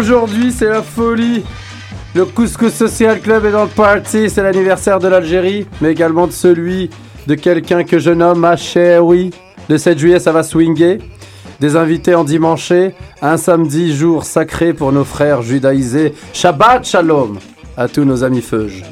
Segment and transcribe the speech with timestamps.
[0.00, 1.44] Aujourd'hui, c'est la folie.
[2.14, 4.30] Le Couscous Social Club est dans le party.
[4.30, 6.88] C'est l'anniversaire de l'Algérie, mais également de celui
[7.26, 9.30] de quelqu'un que je nomme chérie.
[9.68, 11.00] Le 7 juillet, ça va swinguer.
[11.60, 12.72] Des invités en dimanche,
[13.20, 16.14] un samedi jour sacré pour nos frères judaïsés.
[16.32, 17.38] Shabbat Shalom
[17.76, 18.82] à tous nos amis feuges.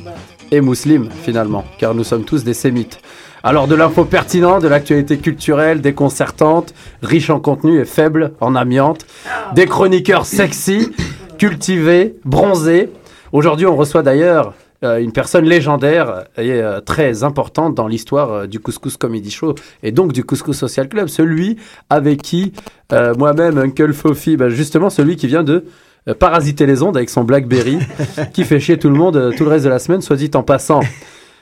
[0.50, 3.00] Et musulmans, finalement, car nous sommes tous des sémites.
[3.44, 9.06] Alors de l'info pertinente, de l'actualité culturelle, déconcertante, riche en contenu et faible en amiante,
[9.54, 10.90] des chroniqueurs sexy,
[11.38, 12.90] cultivés, bronzés.
[13.32, 14.54] Aujourd'hui, on reçoit d'ailleurs
[14.84, 19.56] euh, une personne légendaire et euh, très importante dans l'histoire euh, du Couscous Comedy Show
[19.82, 21.56] et donc du Couscous Social Club, celui
[21.90, 22.52] avec qui
[22.90, 25.64] moi-même, Uncle Fofi, bah, justement celui qui vient de
[26.18, 27.78] parasiter les ondes avec son Blackberry,
[28.32, 30.42] qui fait chier tout le monde tout le reste de la semaine, soit dit en
[30.42, 30.80] passant.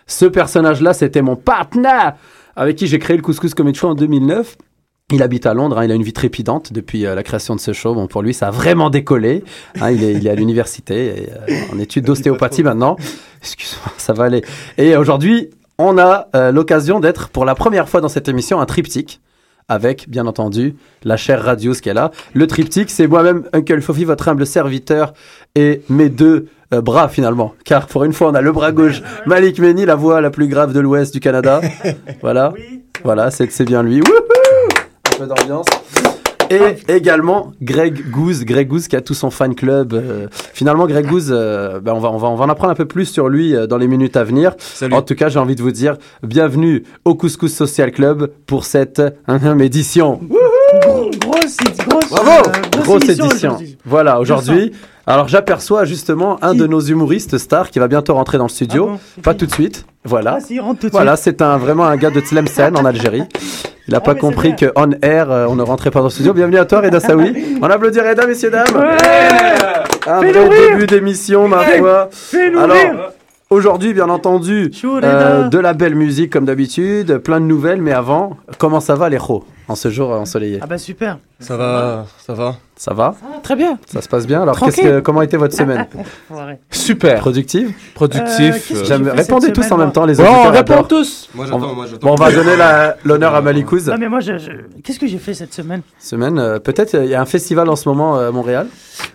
[0.07, 2.15] Ce personnage-là, c'était mon partenaire
[2.55, 4.57] avec qui j'ai créé le Couscous Comedy Show en 2009.
[5.13, 7.61] Il habite à Londres, hein, il a une vie trépidante depuis euh, la création de
[7.61, 7.95] ce show.
[7.95, 9.45] Bon, pour lui, ça a vraiment décollé.
[9.81, 12.97] Hein, il, est, il est à l'université, euh, en études d'ostéopathie maintenant.
[13.41, 14.43] Excuse-moi, ça va aller.
[14.79, 18.67] Et aujourd'hui, on a euh, l'occasion d'être pour la première fois dans cette émission un
[18.67, 19.21] triptyque
[19.69, 22.11] avec, bien entendu, la chère Radios qui est là.
[22.35, 25.13] Le triptyque, c'est moi-même, Uncle Fofi, votre humble serviteur,
[25.55, 27.55] et mes deux euh, bras finalement.
[27.65, 30.49] Car pour une fois, on a le bras gauche, Malik Meni, la voix la plus
[30.49, 31.61] grave de l'Ouest du Canada.
[32.23, 32.53] Voilà,
[33.05, 34.01] voilà, c'est c'est bien lui.
[34.01, 34.13] Wouhou
[35.15, 35.67] Un peu d'ambiance.
[36.49, 36.61] Et
[36.95, 39.95] également Greg Goose, Greg Goose qui a tout son fan club.
[39.95, 42.77] euh, finalement, Greg Goose, euh, ben, on, va, on, va, on va en apprendre un
[42.77, 44.53] peu plus sur lui euh, dans les minutes à venir.
[44.59, 44.95] Salut.
[44.95, 49.03] En tout cas, j'ai envie de vous dire bienvenue au Couscous Social Club pour cette
[49.27, 50.21] hum, édition.
[50.23, 51.57] Gros- Grosse,
[51.89, 53.59] grosse, Bravo euh, Grosse édition.
[53.85, 54.71] Voilà, aujourd'hui.
[55.09, 58.89] Alors j'aperçois justement un de nos humoristes stars qui va bientôt rentrer dans le studio.
[58.91, 59.87] Ah bon, Pas tout de suite.
[60.05, 60.39] Voilà.
[60.39, 63.23] Ah, si, rentre tout de Voilà, c'est un vraiment un gars de Tlemcen en Algérie.
[63.87, 66.11] Il n'a Ah, pas compris que on air euh, on ne rentrait pas dans le
[66.11, 66.33] studio.
[66.33, 67.59] Bienvenue à toi Reda Saoui.
[67.63, 68.67] On applaudit Reda messieurs dames.
[70.09, 72.11] Un vrai début d'émission ma foi.
[72.59, 73.13] Alors.
[73.49, 78.37] Aujourd'hui, bien entendu, euh, de la belle musique comme d'habitude, plein de nouvelles, mais avant,
[78.59, 80.59] comment ça va les ros en ce jour ensoleillé?
[80.61, 81.19] Ah bah super.
[81.39, 82.57] Ça va, ça va.
[82.79, 83.79] Ça va Très bien.
[83.87, 85.87] Ça se passe bien Alors, qu'est-ce que, comment était votre semaine.
[86.71, 87.21] Super.
[87.21, 88.71] Productive Euh, Productif.
[88.73, 91.31] euh, fait Répondez tous en même temps, les Bon, auditeurs on répond tous.
[91.35, 92.07] Moi On j'attends, va- moi j'attends.
[92.07, 93.89] Bon, on va donner la- l'honneur à Malikouz.
[93.89, 94.51] Non mais moi, je, je-
[94.85, 95.81] qu'est-ce que j'ai fait cette semaine?
[95.99, 98.67] Semaine, euh, peut-être il y a un festival en ce moment euh, à Montréal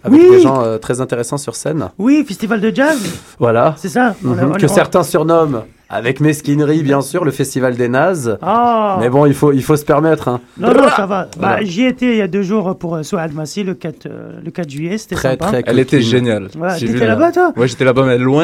[0.03, 0.29] avec Oui.
[0.31, 1.89] des gens euh, très intéressants sur scène.
[1.99, 2.99] Oui, festival de jazz,
[3.37, 3.75] Voilà.
[3.77, 4.15] c'est ça.
[4.25, 7.89] On a- Mhm, on que on- certains surnomment, avec mesquinerie bien sûr, le festival des
[7.89, 8.37] nazes.
[8.41, 8.97] Ah.
[9.01, 10.29] Mais bon, il faut, il faut se permettre.
[10.29, 10.39] hein.
[10.57, 11.23] Non, non, ça va.
[11.23, 11.63] Bah, Voilà.
[11.63, 14.51] J'y étais il y a deux jours pour euh, Soad Massi, le 4, euh, le
[14.51, 15.47] 4 juillet, c'était Très, sympa.
[15.47, 16.47] très Elle était géniale.
[16.79, 18.43] Vu t'étais là-bas toi Ouais, j'étais là-bas, mais loin.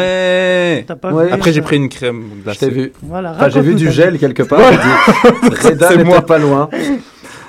[0.86, 1.28] T'as pas Ouais.
[1.28, 2.92] vu Après, j'ai ça pris une crème Je t'ai vu.
[3.02, 4.60] Voilà, Enfin, j'ai vu du gel quelque part.
[4.70, 6.22] j'ai dit, Reda C'est n'était moi.
[6.22, 6.70] pas loin.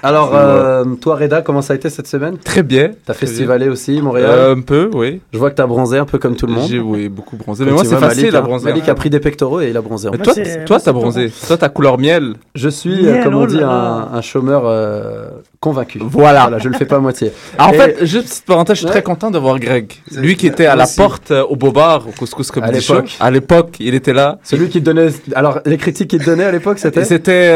[0.02, 2.38] Alors, euh, toi, Reda, comment ça a été cette semaine?
[2.38, 2.90] Très bien.
[3.04, 4.30] T'as festivalé aussi, Montréal?
[4.32, 5.20] Euh, un peu, oui.
[5.32, 6.68] Je vois que t'as bronzé un peu comme tout le monde.
[6.68, 7.64] J'ai oui, beaucoup bronzé.
[7.64, 8.64] Mais Comme moi, c'est facile Malik, à bronzer.
[8.70, 10.08] Malik a pris des pectoraux et il a bronzé.
[10.08, 10.34] en Mais toi,
[10.66, 11.32] toi, t'as bronzé.
[11.46, 12.34] Toi, t'as couleur miel.
[12.54, 15.28] Je suis, Miel, comme on dit, un, chômeur euh,
[15.60, 15.98] convaincu.
[16.02, 16.42] Voilà.
[16.42, 17.32] Voilà, je le fais pas à moitié.
[17.58, 18.92] En Et- fait, juste petite parenthèse, je suis Ouais.
[18.92, 19.92] très content de voir Greg.
[20.16, 20.96] Lui qui était à la aussi.
[20.96, 22.94] porte au Bobard, au Couscous Comedy Show.
[22.94, 23.16] l'époque.
[23.20, 24.38] À l'époque, il était là.
[24.44, 25.08] Celui qui te donnait.
[25.34, 27.04] Alors, les critiques qu'il te donnait à l'époque, c'était.
[27.04, 27.50] c'était.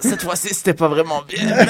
[0.00, 1.40] Cette fois-ci, c'était pas vraiment bien.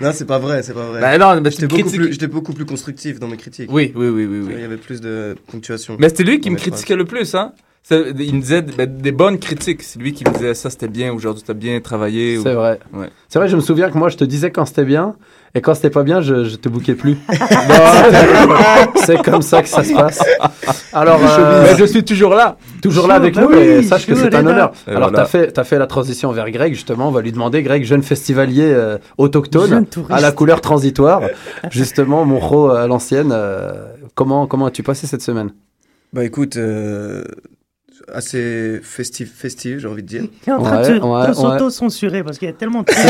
[0.00, 1.00] Non, c'est pas vrai, c'est pas vrai.
[1.00, 2.00] Bah non, mais J'étais beaucoup, critique.
[2.00, 3.70] plus, j'étais beaucoup plus constructif dans mes critiques.
[3.72, 4.52] Oui, oui, oui, oui, oui.
[4.54, 5.96] Il y avait plus de ponctuation.
[5.98, 7.54] Mais c'était lui qui me critiquait le plus, hein.
[7.90, 9.82] Il me disait ben, des bonnes critiques.
[9.82, 12.36] C'est lui qui me disait ça c'était bien, aujourd'hui t'as bien travaillé.
[12.38, 12.80] ou- C'est vrai.
[12.92, 13.08] Ouais.
[13.28, 15.14] C'est vrai, je me souviens que moi, je te disais quand c'était bien,
[15.54, 17.16] et quand c'était pas bien, je, je te bouquais plus.
[19.04, 20.20] c'est comme ça que ça se passe.
[20.92, 22.56] Alors, euh, Mais je suis toujours là.
[22.82, 24.72] toujours là avec bah nous, oui, et sache que c'est un honneur.
[24.86, 25.18] Et Alors, voilà.
[25.24, 27.08] t'as fait, as fait la transition vers Greg, justement.
[27.08, 31.20] On va lui demander, Greg, jeune festivalier euh, autochtone, Jeune à la couleur transitoire,
[31.70, 33.30] justement, mon ro à l'ancienne.
[33.32, 33.72] euh,
[34.14, 35.50] comment comment as-tu passé cette semaine?
[36.12, 37.24] Bah écoute, euh,
[38.12, 40.22] assez festif, festif j'ai envie de dire.
[40.46, 42.86] Il est en train Ouais, de ouais, de s'auto-censurer parce qu'il y a tellement de
[42.86, 43.04] trucs.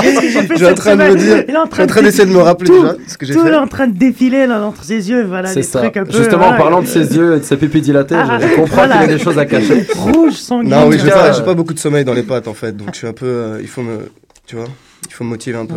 [0.00, 1.66] Qu'est-ce que j'ai fait Je suis en train de me dire, Il est en Je
[1.66, 3.50] suis train en train d'essayer de me rappeler tout- déjà ce que j'ai Tout est
[3.50, 3.56] fait.
[3.56, 5.80] en train de défiler là entre ses yeux, voilà, C'est des ça.
[5.80, 6.12] trucs un peu.
[6.16, 8.98] Justement, en parlant de ses yeux et de ses pupilles dilatées, je, je comprends Voilà.
[8.98, 9.86] qu'il y a des choses à cacher.
[9.96, 10.68] Rouge, sanguin.
[10.82, 12.90] Non, oui, j'ai pas, j'ai pas beaucoup de sommeil dans les pattes en fait, donc
[12.92, 14.10] je suis un peu, euh, il faut me,
[14.46, 14.66] tu vois,
[15.06, 15.74] il faut motiver un peu.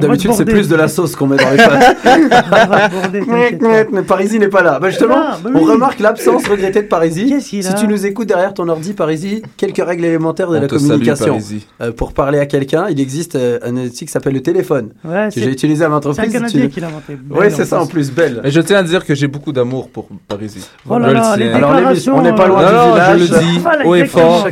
[0.00, 1.96] D'habitude, c'est plus de la sauce qu'on met dans les pâtes.
[3.92, 4.78] Mais Parisi n'est pas là.
[4.80, 7.40] Bah justement, Ah, bah on remarque l'absence regrettée de Parisi.
[7.40, 10.68] Si a tu nous écoutes derrière ton ordi, Parisi, quelques règles élémentaires de On la
[10.68, 11.38] salue, communication.
[11.80, 15.28] Euh, pour parler à quelqu'un, il existe euh, un outil qui s'appelle le téléphone, Ouais,
[15.34, 16.32] que j'ai utilisé à ma c'est un entreprise.
[16.32, 17.16] Canadien Tu- qui l'a inventé.
[17.30, 18.40] Oui, c'est ça en plus, belle.
[18.44, 20.68] Mais je tiens à dire que j'ai beaucoup d'amour pour Parisi.
[20.88, 21.48] Oh là là, les.
[21.50, 23.18] Alors, on n'est pas euh, loin Non, du village.
[23.20, 24.48] je le dis haut et fort.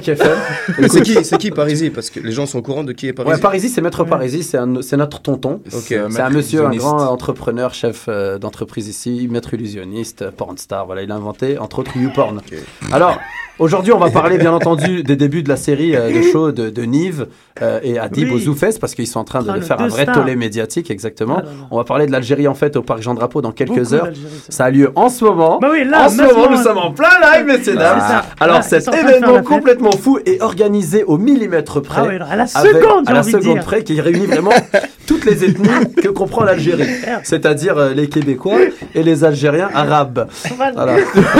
[0.88, 3.12] C'est qui, c'est qui Parisi Parce que les gens sont au courant de qui est
[3.12, 5.60] Parisi, c'est Maître Parisi, c'est notre tonton.
[5.68, 10.84] C'est un monsieur, un grand entrepreneur, chef euh, d'entreprise ici, maître illusionniste, porn star.
[10.86, 12.40] Voilà, il a inventé entre autres YouPorn.
[12.92, 13.16] Alors,
[13.58, 16.68] aujourd'hui, on va parler bien entendu des débuts de la série euh, de show de,
[16.70, 17.26] de Nive
[17.62, 18.34] euh, et Adib Oui.
[18.34, 20.14] aux Zoufès parce qu'ils sont en train de Ah, de faire un vrai stars.
[20.16, 21.40] tollé médiatique, exactement.
[21.42, 21.48] Ah.
[21.70, 24.08] On va parler de l'Algérie en fait au parc Jean Drapeau dans quelques Beaucoup heures.
[24.48, 25.58] Ça a lieu en ce moment.
[25.60, 28.22] Bah oui, là, en ce moment, nous sommes en plein live, messieurs dames.
[28.40, 32.02] Alors, Là, cet événement complètement fou est organisé au millimètre près.
[32.02, 34.50] Ah oui, à la seconde, à la seconde qui réunit vraiment
[35.06, 35.68] toutes les ethnies
[36.02, 36.86] que comprend l'Algérie,
[37.22, 38.58] c'est-à-dire euh, les Québécois
[38.94, 40.28] et les Algériens arabes.
[40.56, 40.96] Voilà.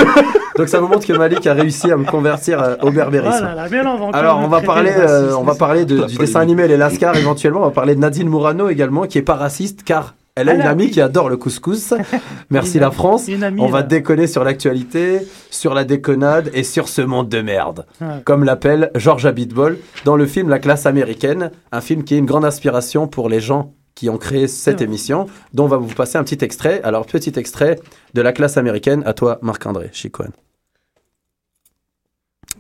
[0.57, 3.49] Donc ça vous montre que Malik a réussi à me convertir euh, au berbérisme.
[3.55, 6.77] Voilà, encore Alors on va parler, euh, on va parler de- du dessin animé Les
[6.77, 7.61] Lascars éventuellement.
[7.61, 10.61] On va parler de Nadine Mourano également, qui est pas raciste car elle a une
[10.63, 11.95] amie qui adore le couscous.
[12.51, 13.29] Merci la France.
[13.29, 13.87] amie, On va là.
[13.87, 15.21] déconner sur l'actualité,
[15.51, 18.23] sur la déconnade et sur ce monde de merde, Ouais.
[18.25, 22.27] comme l'appelle George Abitbol dans le film La classe américaine, un film qui est une
[22.27, 26.17] grande inspiration pour les gens qui ont créé cette émission, dont on va vous passer
[26.17, 26.81] un petit extrait.
[26.85, 27.79] Alors, petit extrait
[28.15, 30.33] de La classe américaine, à toi Marc-André Chicoine.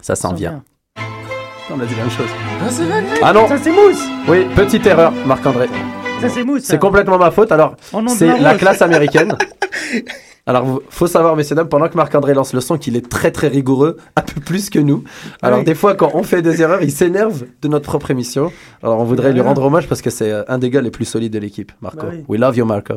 [0.02, 0.62] Ça s'en vient.
[1.72, 2.26] On a dit la même chose.
[3.22, 4.02] Ah non, Ça, c'est mousse.
[4.28, 5.68] oui, petite erreur, Marc-André.
[6.62, 7.52] C'est complètement ma faute.
[7.52, 7.76] Alors,
[8.08, 9.36] c'est la classe américaine.
[10.46, 13.46] Alors, faut savoir, messieurs, dames, pendant que Marc-André lance le son, qu'il est très, très
[13.48, 15.04] rigoureux, un peu plus que nous.
[15.42, 15.64] Alors, Oui.
[15.64, 18.50] des fois, quand on fait des erreurs, il s'énerve de notre propre émission.
[18.82, 21.04] Alors, on voudrait lui rendre hommage parce que c'est euh, un des gars les plus
[21.04, 21.98] solides de l'équipe, Marco.
[21.98, 22.24] Bah oui.
[22.26, 22.94] We love you, Marco.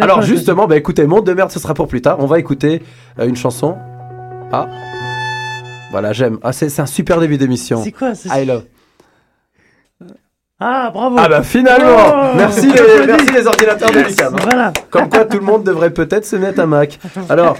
[0.00, 2.16] Alors, justement, bah, écoutez, Monde de merde, ce sera pour plus tard.
[2.18, 2.82] On va écouter
[3.18, 3.76] euh, une chanson.
[4.52, 4.68] Ah.
[5.92, 6.38] Voilà, j'aime.
[6.42, 7.82] Ah, c'est un super début d'émission.
[7.82, 8.64] C'est quoi I love.
[10.58, 11.16] Ah, bravo.
[11.18, 14.34] Ah bah finalement Oh Merci les, merci les ordinateurs de Lucam.
[14.42, 14.72] Voilà.
[14.88, 16.98] Comme quoi tout le monde devrait peut-être se mettre à Mac.
[17.28, 17.56] Alors,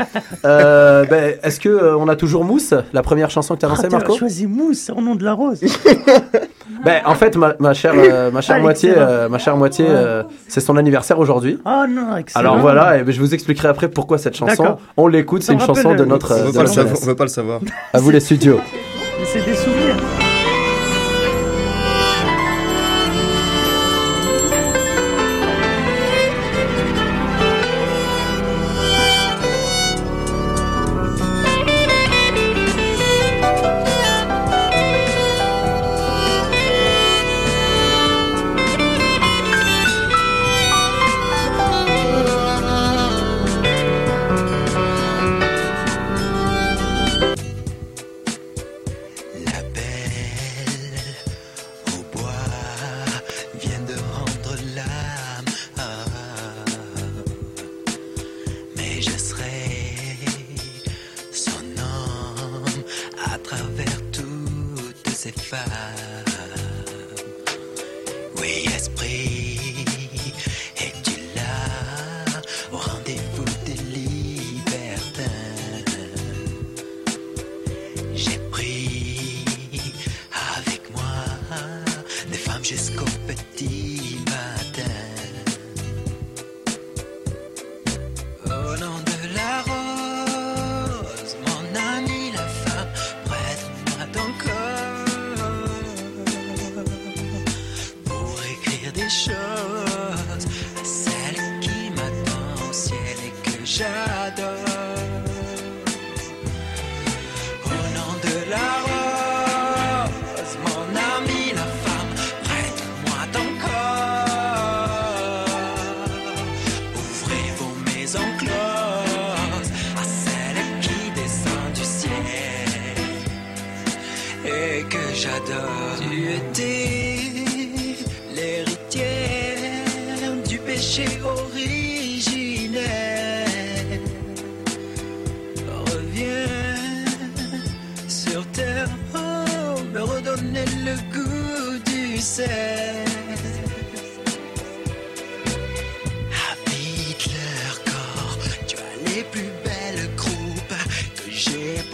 [0.47, 3.69] euh, ben, est-ce que euh, on a toujours Mousse, la première chanson que tu as
[3.69, 5.61] Ah, lancée, t'as Marco choisi mousse au nom de la rose.
[6.85, 9.87] Ben, en fait, ma, ma chère, euh, ma chère Ah, moitié, euh, ma chère moitié,
[9.89, 11.59] euh, c'est son anniversaire aujourd'hui.
[11.65, 12.41] Oh non, excellent.
[12.41, 14.77] Alors voilà, et ben, je vous expliquerai après pourquoi cette chanson.
[14.97, 16.33] On l'écoute, c'est une chanson de notre.
[16.33, 16.87] On euh, veut pas le savoir.
[16.87, 17.01] jeunesse.
[17.03, 17.61] On veut pas le savoir.
[17.93, 18.61] À vous les studios.
[19.19, 19.97] Mais c'est des souvenirs.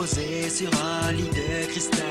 [0.03, 2.07] Posées sur un lit de cristal.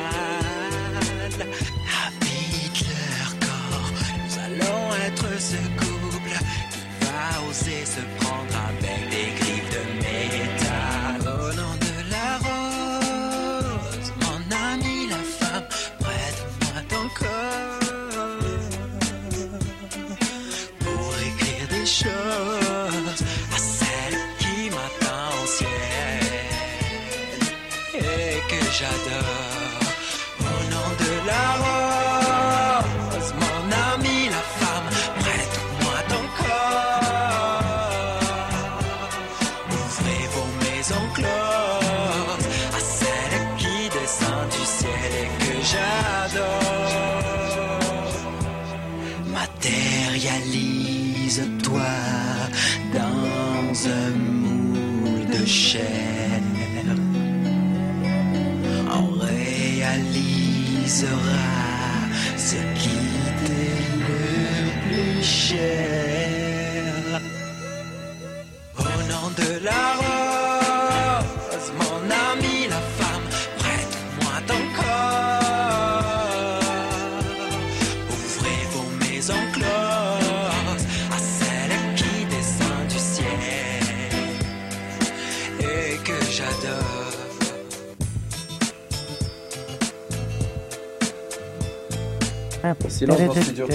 [2.01, 3.91] Habite leur corps,
[4.23, 6.35] nous allons être ce couple
[6.71, 9.00] qui va oser se prendre avec
[28.81, 29.85] j'adore.
[30.39, 33.61] Au nom de la rose, mon
[33.91, 34.89] ami, la femme,
[35.23, 38.21] prête-moi ton corps.
[39.77, 46.59] Ouvrez vos maisons closes à celle qui descend du ciel et que j'adore.
[49.39, 51.93] Matérialise-toi
[52.93, 56.10] dans un moule de chair.
[62.37, 62.99] Ce qui
[63.45, 65.90] t'est le plus cher.
[92.89, 93.65] Silence dans le studio.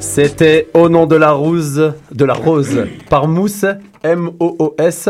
[0.00, 3.64] C'était Au nom de la rose, de la rose par Mousse,
[4.02, 5.08] M-O-O-S.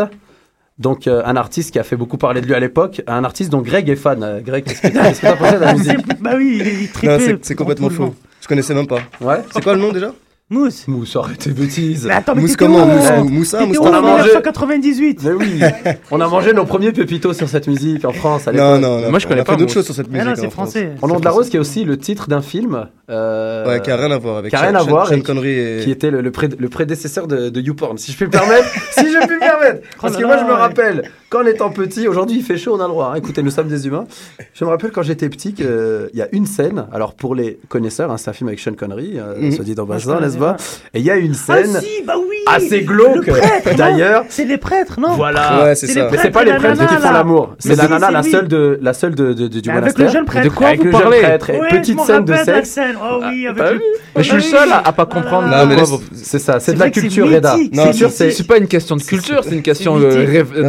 [0.78, 3.50] Donc euh, un artiste qui a fait beaucoup parler de lui à l'époque, un artiste
[3.50, 4.22] dont Greg est fan.
[4.24, 7.18] Euh, Greg, qu'est-ce que t'as pensé de la musique Bah oui, il est trippé.
[7.20, 8.14] c'est- c'est complètement faux.
[8.40, 8.98] Je connaissais même pas.
[9.20, 10.12] Ouais C'est quoi le nom déjà?
[10.50, 10.86] Mousse.
[10.88, 12.04] Mousse, arrête tes bêtises.
[12.06, 14.02] Mais attends, mais Mousse comment Mousse euh, Mou- Moussa T'étais où Moussa On a en
[14.02, 14.22] mangé.
[14.24, 15.60] 1998 Mais oui,
[16.10, 19.08] on a mangé nos premiers pépitos sur cette musique en France à Non, non, non.
[19.10, 19.74] Moi, je connais on a pas fait d'autres Mousse.
[19.74, 20.36] choses sur cette Mais musique.
[20.36, 20.92] non, c'est français.
[21.00, 22.88] Au nom de la rose, qui est aussi le titre d'un film.
[23.08, 25.20] euh, Ouais, qui a rien à voir avec qui a rien Sean- à voir Sean
[25.22, 25.80] Connery et.
[25.82, 28.66] qui était le, le, pré- le prédécesseur de, de YouPorn, si je puis me permettre.
[28.92, 29.80] si je puis me permettre.
[29.98, 32.74] Parce Oh que là moi, je me rappelle, quand étant petit, aujourd'hui il fait chaud,
[32.76, 33.12] on a le droit.
[33.14, 33.16] hein.
[33.16, 34.04] Écoutez, nous sommes des humains.
[34.52, 36.86] Je me rappelle quand j'étais petit qu'il y a une scène.
[36.92, 39.52] Alors, pour les connaisseurs, hein, c'est un film avec Sean Connery, euh, Mhm.
[39.52, 39.86] soit dit en
[40.34, 40.56] N'est-ce pas pas.
[40.94, 44.24] Et il y a une Ah scène si, bah oui assez glauque, prêtre, non d'ailleurs.
[44.28, 45.64] C'est les prêtres, non Voilà.
[45.64, 46.08] Ouais, c'est C'est ça.
[46.12, 47.54] Mais c'est pas les prêtres nana, qui font l'amour.
[47.58, 50.06] C'est la nana, c'est la seule de, la seule de, de- de- du Avec monastère.
[50.06, 50.44] le jeune prêtre.
[50.44, 51.50] De quoi Avec vous le jeune parlez prêtre.
[51.50, 52.68] Et Ouais, petite je scène de sexe.
[52.70, 52.96] scène.
[53.02, 53.80] Oh oui, avec t'as le...
[54.16, 55.48] Mais je suis le seul à, à pas comprendre.
[55.52, 57.52] Ah, Non, C'est ça, c'est C'est de la c'est culture, Reda.
[57.56, 58.06] c'est mythique.
[58.10, 58.30] c'est.
[58.30, 60.06] C'est pas une question de culture, c'est une question de,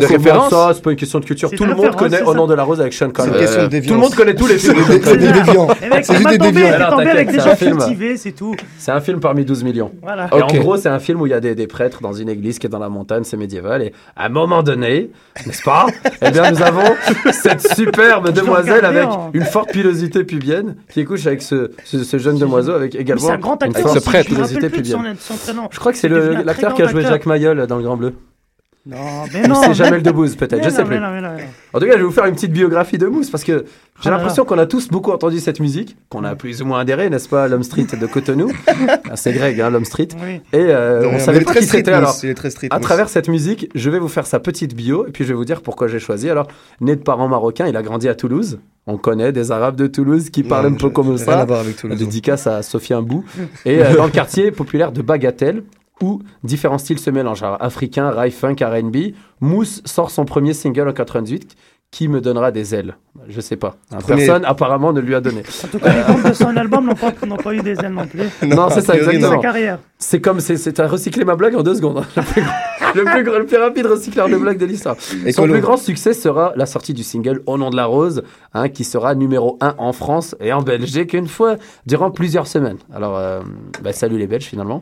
[0.05, 0.53] référence.
[0.75, 1.50] c'est pas une question de culture.
[1.50, 3.81] C'est Tout le monde connaît c'est Au nom de la rose avec Sean C'est Connery.
[3.86, 4.75] Tout le monde connaît tous les films.
[4.88, 5.67] Des des déviants.
[6.03, 6.98] C'est juste des déviants.
[6.98, 7.39] avec c'est
[8.17, 8.34] c'est.
[8.77, 9.91] C'est un film parmi 12 millions.
[10.01, 10.29] Voilà.
[10.35, 12.29] Et en gros, c'est un film où il y a des, des prêtres dans une
[12.29, 13.81] église qui est dans la montagne, c'est médiéval.
[13.81, 15.12] Et à un moment donné,
[15.45, 15.85] n'est-ce pas
[16.21, 16.95] Eh bien, nous avons
[17.31, 22.38] cette superbe demoiselle avec une forte pilosité pubienne qui couche avec ce, ce, ce jeune
[22.38, 23.83] demoiseau avec également un grand une acteur.
[23.83, 24.29] forte ce prêtre.
[24.29, 25.15] Je me pilosité rappelle plus de son, pubienne.
[25.19, 25.69] son.
[25.71, 27.12] Je crois que c'est l'acteur qui a joué acteur.
[27.13, 28.13] Jacques Mayol dans Le Grand Bleu.
[28.86, 28.98] Non,
[29.34, 29.56] mais non.
[29.56, 30.96] c'est mais- Jamel Debbouze, peut-être, je mais sais non, plus.
[30.96, 31.50] mais non, mais non, mais non.
[31.74, 33.63] En tout cas, je vais vous faire une petite biographie de Mousse parce que j'ai
[34.08, 36.80] Oh là l'impression qu'on a tous beaucoup entendu cette musique, qu'on a plus ou moins
[36.82, 38.51] adhéré, n'est-ce pas, l'homme street de Cotonou.
[39.10, 40.10] Ah, c'est Greg, hein, l'homme street.
[40.24, 40.42] Oui.
[40.54, 42.15] Et euh, Non, on savait pas très qui c'était Mousse, alors.
[42.24, 42.68] Il est très street.
[42.72, 42.84] À Mousse.
[42.86, 45.46] travers cette musique, je vais vous faire sa petite bio et puis je vais vous
[45.46, 46.30] dire pourquoi j'ai choisi.
[46.30, 46.48] Alors,
[46.82, 48.60] né de parents marocains, il a grandi à Toulouse.
[48.88, 51.38] On connaît des Arabes de Toulouse qui parlent un Non, peu comme j'ai Rien à
[51.39, 51.46] ça.
[51.46, 51.98] voir avec Toulouse.
[51.98, 53.24] Dédicace à Sophie Imbou.
[53.65, 55.63] Et euh, dans le quartier populaire de Bagatelle,
[56.02, 57.44] où différents styles se mélangent.
[57.44, 58.98] Alors, africain, rail, funk, R&B.
[59.42, 61.56] Mousse sort son premier single en 98
[61.92, 62.98] qui me donnera des ailes.
[63.30, 63.78] Je sais pas.
[63.90, 65.44] Premier- Personne apparemment ne lui a donné.
[65.64, 68.06] En tout cas, les de son album n'ont pas, n'ont pas eu des ailes non
[68.06, 68.24] plus.
[68.46, 69.42] Non, c'est ça, exactement.
[69.98, 72.00] C'est comme, c'est, c'est à recycler ma blague en deux secondes.
[72.00, 72.06] hein.
[72.18, 72.54] Le plus, grand-
[72.96, 74.98] le plus grand- le plus rapide recycleur de blagues de l'histoire.
[75.32, 78.24] Son plus grand succès sera la sortie du single Au nom de la rose,
[78.54, 82.78] hein, qui sera numéro 1 en France et en Belgique une fois durant plusieurs semaines.
[82.94, 83.40] Alors, euh,
[83.82, 84.82] bah, salut les Belges finalement.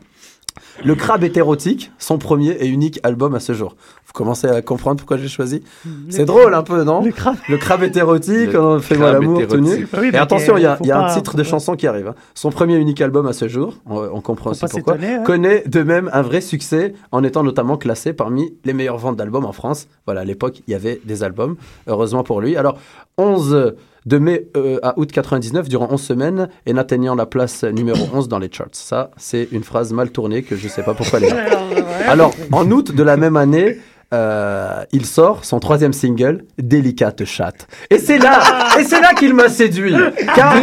[0.84, 3.76] Le Crabe est érotique, son premier et unique album à ce jour.
[4.06, 5.64] Vous commencez à comprendre pourquoi j'ai choisi
[6.10, 7.36] C'est drôle un peu, non Le crabe.
[7.50, 9.88] Le Crabe est érotique, Le on fait moi Crabe l'amour tout nu.
[9.94, 11.76] Ah oui, Et attention, il y a, faut il y a un titre de chanson
[11.76, 12.08] qui arrive.
[12.10, 12.16] hein.
[12.36, 15.24] Son premier et unique album à ce jour, on, on comprend aussi pourquoi, hein.
[15.24, 19.46] connaît de même un vrai succès en étant notamment classé parmi les meilleures ventes d'albums
[19.46, 19.88] en France.
[20.06, 21.56] Voilà, à l'époque, il y avait des albums,
[21.88, 22.56] heureusement pour lui.
[22.56, 22.78] Alors,
[23.18, 23.74] 11
[24.06, 28.28] de mai euh, à août 99, durant 11 semaines, et n'atteignant la place numéro 11
[28.28, 28.68] dans les charts.
[28.74, 31.46] Ça, c'est une phrase mal tournée que je sais pas pourquoi elle est là.
[32.08, 33.78] Alors, en août de la même année,
[34.14, 37.68] euh, il sort son troisième single, Délicate chatte.
[37.90, 38.42] Et c'est là,
[38.80, 39.96] et c'est là qu'il m'a séduit.
[40.36, 40.56] Car,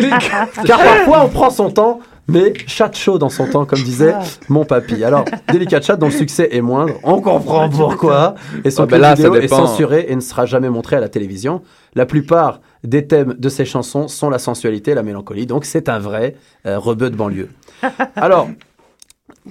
[0.64, 4.23] car parfois on prend son temps, mais chatte chaud dans son temps, comme disait Ah.
[4.49, 5.02] mon papy.
[5.02, 8.37] Alors, Délicate chatte dont le succès est moindre, on comprend pourquoi.
[8.64, 10.94] Et son Ah, ben clip là, ça vidéo est censuré et ne sera jamais montré
[10.97, 11.62] à la télévision.
[11.97, 15.46] La plupart des thèmes de ses chansons sont la sensualité et la mélancolie.
[15.46, 17.50] Donc c'est un vrai euh, rebeu de banlieue.
[18.16, 18.49] Alors,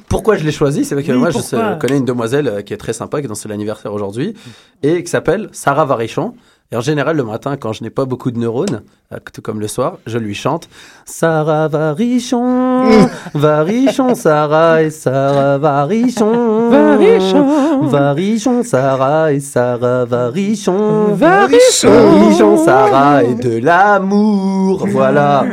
[0.07, 0.85] pourquoi je l'ai choisi?
[0.85, 3.25] C'est parce que Oui, moi, je connais une demoiselle euh, qui est très sympa, qui
[3.25, 4.35] est dans son anniversaire aujourd'hui,
[4.83, 6.35] et qui s'appelle Sarah Varichon.
[6.71, 9.59] Et en général, le matin, quand je n'ai pas beaucoup de neurones, euh, tout comme
[9.59, 10.69] le soir, je lui chante
[11.03, 12.83] Sarah Varichon,
[13.33, 17.87] Varichon, Sarah et Sarah Varichon, Varichon.
[17.87, 21.89] Varichon, Sarah et Sarah Varichon, Varichon.
[21.89, 24.85] Varichon, Sarah et de l'amour.
[24.87, 25.45] Voilà,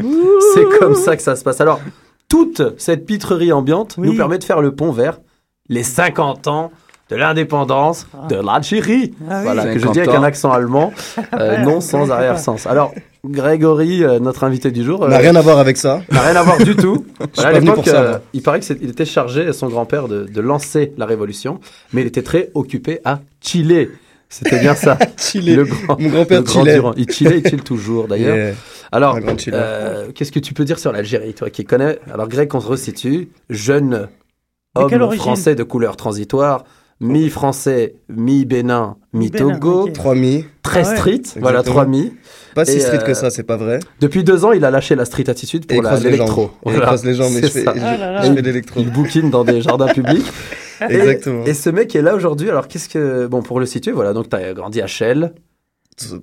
[0.54, 1.62] c'est comme ça que ça se passe.
[1.62, 1.80] Alors,
[2.28, 4.08] toute cette pitrerie ambiante Oui.
[4.08, 5.18] nous permet de faire le pont vers
[5.70, 6.72] les 50 ans
[7.10, 9.14] de l'indépendance de l'Algérie.
[9.28, 9.42] Ah oui.
[9.44, 10.92] Voilà, que je 50 dis avec un accent allemand,
[11.34, 12.66] euh, non sans arrière-sens.
[12.66, 12.92] Alors,
[13.24, 16.02] Grégory, euh, notre invité du jour, euh, n'a rien à voir avec ça.
[16.10, 17.04] n'a rien à voir du tout.
[17.34, 20.08] Voilà, à pas venu l'époque, pour ça, euh, il paraît qu'il était chargé, son grand-père,
[20.08, 21.60] de, de lancer la révolution,
[21.92, 23.90] mais il était très occupé à chiller.
[24.28, 24.98] C'était bien ça.
[25.16, 25.54] Chiller.
[25.56, 26.80] Le grand, Mon grand-père grand chillait.
[26.96, 28.36] Il chillait, il chill toujours d'ailleurs.
[28.36, 28.54] Yeah.
[28.92, 29.18] Alors,
[29.52, 32.66] euh, qu'est-ce que tu peux dire sur l'Algérie, toi qui connais Alors, Greg, on se
[32.66, 34.08] resitue, jeune
[34.74, 36.64] homme français de couleur transitoire,
[37.00, 39.88] mi-français, mi-Bénin, mi-Togo.
[39.92, 40.44] Trois mi.
[40.62, 40.96] très Ah ouais.
[40.96, 42.12] street, voilà, trois mi.
[42.54, 43.80] Pas si Et, street euh, que ça, c'est pas vrai.
[44.00, 46.42] Depuis deux ans, il a lâché la street attitude pour l'électro.
[46.42, 46.50] jambes.
[46.50, 48.80] Et Il Voilà, croise les jambes, mais je c'est fais, je, Ah fais l'électro.
[48.80, 50.26] Il bouquine dans des jardins publics.
[50.90, 51.44] Et- Exactement.
[51.46, 52.50] Et, ce mec est là aujourd'hui.
[52.50, 53.26] Alors, qu'est-ce que.
[53.26, 54.12] Bon, pour le situer, voilà.
[54.12, 55.32] Donc, tu as grandi à Chelles,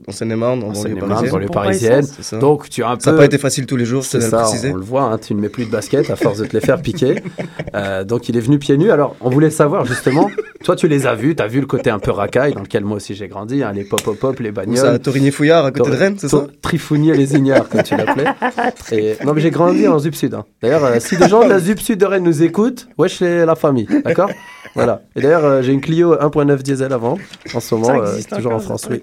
[0.08, 1.32] En Seine-et-Marne, en en banlieue parisienne.
[1.32, 2.04] banlieue parisienne.
[2.04, 2.38] ça.
[2.38, 3.22] Donc, tu as un Ça n'a peu.
[3.22, 4.72] pas été facile tous les jours, C'est le ça, préciser.
[4.72, 6.62] on le voit, hein, tu ne mets plus de basket à force de te les
[6.62, 7.16] faire piquer.
[7.76, 8.92] Euh, donc il est venu pieds nus.
[8.92, 10.30] Alors on voulait savoir justement,
[10.64, 12.84] toi tu les as vus, tu as vu le côté un peu racaille dans lequel
[12.86, 15.00] moi aussi j'ai grandi, hein, les pop-pop-pop, les Où ça, bagnoles.
[15.00, 16.46] Torigny-Fouillard, à côté de Rennes, c'est ça?
[16.62, 18.26] Trifounier les ignares, comme tu l'appelais.
[18.92, 20.36] Et- Non mais j'ai grandi en Zup Sud.
[20.36, 20.46] hein.
[20.62, 23.44] D'ailleurs, euh, si des gens de la Zup Sud de Rennes nous écoutent, wesh les-
[23.44, 24.30] la famille, d'accord?
[24.76, 25.02] Voilà.
[25.16, 27.18] Et d'ailleurs, euh, j'ai une Clio 1.9 diesel avant,
[27.56, 28.90] en ce moment, Ça euh, existe toujours en France, ça.
[28.92, 29.02] oui.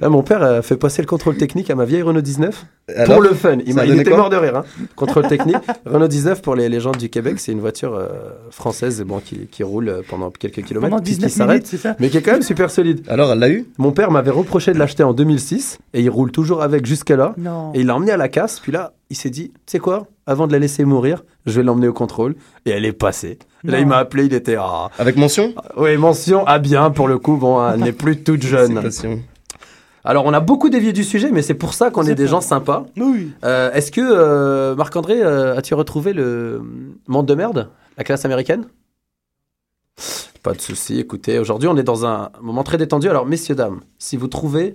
[0.00, 2.64] Là, mon père euh, fait passer le contrôle technique à ma vieille Renault 19
[2.96, 3.58] Alors, pour le fun.
[3.66, 4.56] Il, a il était mort de rire.
[4.56, 4.64] Hein.
[4.96, 5.58] Contrôle technique.
[5.86, 8.08] Renault 19 pour les légendes du Québec, c'est une voiture euh,
[8.50, 11.66] française bon, qui, qui roule euh, pendant quelques kilomètres, Pendant puis qui 19 s'arrête, minutes,
[11.66, 13.04] c'est ça mais qui est quand même super solide.
[13.08, 16.32] alors, elle l'a eu Mon père m'avait reproché de l'acheter en 2006 et il roule
[16.32, 17.34] toujours avec jusque-là.
[17.36, 17.72] Non.
[17.74, 20.06] Et il l'a emmené à la casse, puis là, il s'est dit, tu sais quoi,
[20.26, 22.36] avant de la laisser mourir, je vais l'emmener au contrôle.
[22.64, 23.38] Et elle est passée.
[23.64, 27.18] Là, il m'a appelé, il était, ah, Avec mention oui, mention, ah bien, pour le
[27.18, 28.80] coup, bon, elle n'est plus toute jeune.
[30.04, 32.30] Alors, on a beaucoup dévié du sujet, mais c'est pour ça qu'on est des pas-
[32.30, 32.86] gens sympas.
[32.96, 33.32] Oui.
[33.44, 36.62] Euh, Est-ce que, euh, Marc-André, euh, as-tu retrouvé le
[37.06, 38.64] monde de merde La classe américaine?
[40.42, 40.98] Pas de souci.
[40.98, 43.08] Écoutez, aujourd'hui, on est dans un moment très détendu.
[43.08, 44.74] Alors, messieurs, dames, si vous trouvez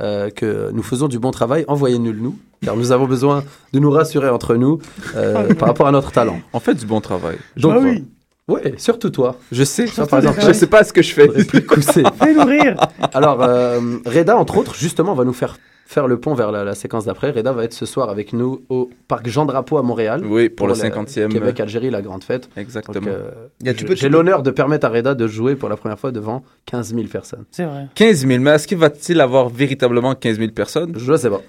[0.00, 3.78] euh, que nous faisons du bon travail, envoyez-nous le nous, car nous avons besoin de
[3.78, 4.78] nous rassurer entre nous
[5.16, 6.40] euh, par rapport à notre talent.
[6.52, 7.38] On fait du bon travail.
[7.56, 8.04] Donc, Ah oui.
[8.48, 9.36] Ouais, surtout toi.
[9.52, 9.86] Je sais.
[9.86, 11.28] Toi, par exemple, Je sais pas ce que je fais.
[11.28, 11.60] plus.
[12.22, 12.76] Fais-nous rire.
[13.14, 15.56] Alors, euh, Reda, entre autres, justement, va nous faire
[15.86, 17.30] faire le pont vers la, la séquence d'après.
[17.30, 20.22] Reda va être ce soir avec nous au parc Jean Drapeau à Montréal.
[20.26, 21.28] Oui, pour, le la 50e.
[21.30, 22.42] Québec-Algérie, la grande fête.
[22.42, 23.06] Donc, Exactement.
[23.08, 26.94] euh, J'ai l'honneur de permettre à Reda de jouer pour la première fois devant 15
[26.94, 27.44] 000 personnes.
[27.50, 27.86] C'est vrai.
[27.94, 30.92] 15 000, mais est-ce qu'il va-t-il avoir véritablement 15 000 personnes?
[30.94, 31.40] Je sais pas.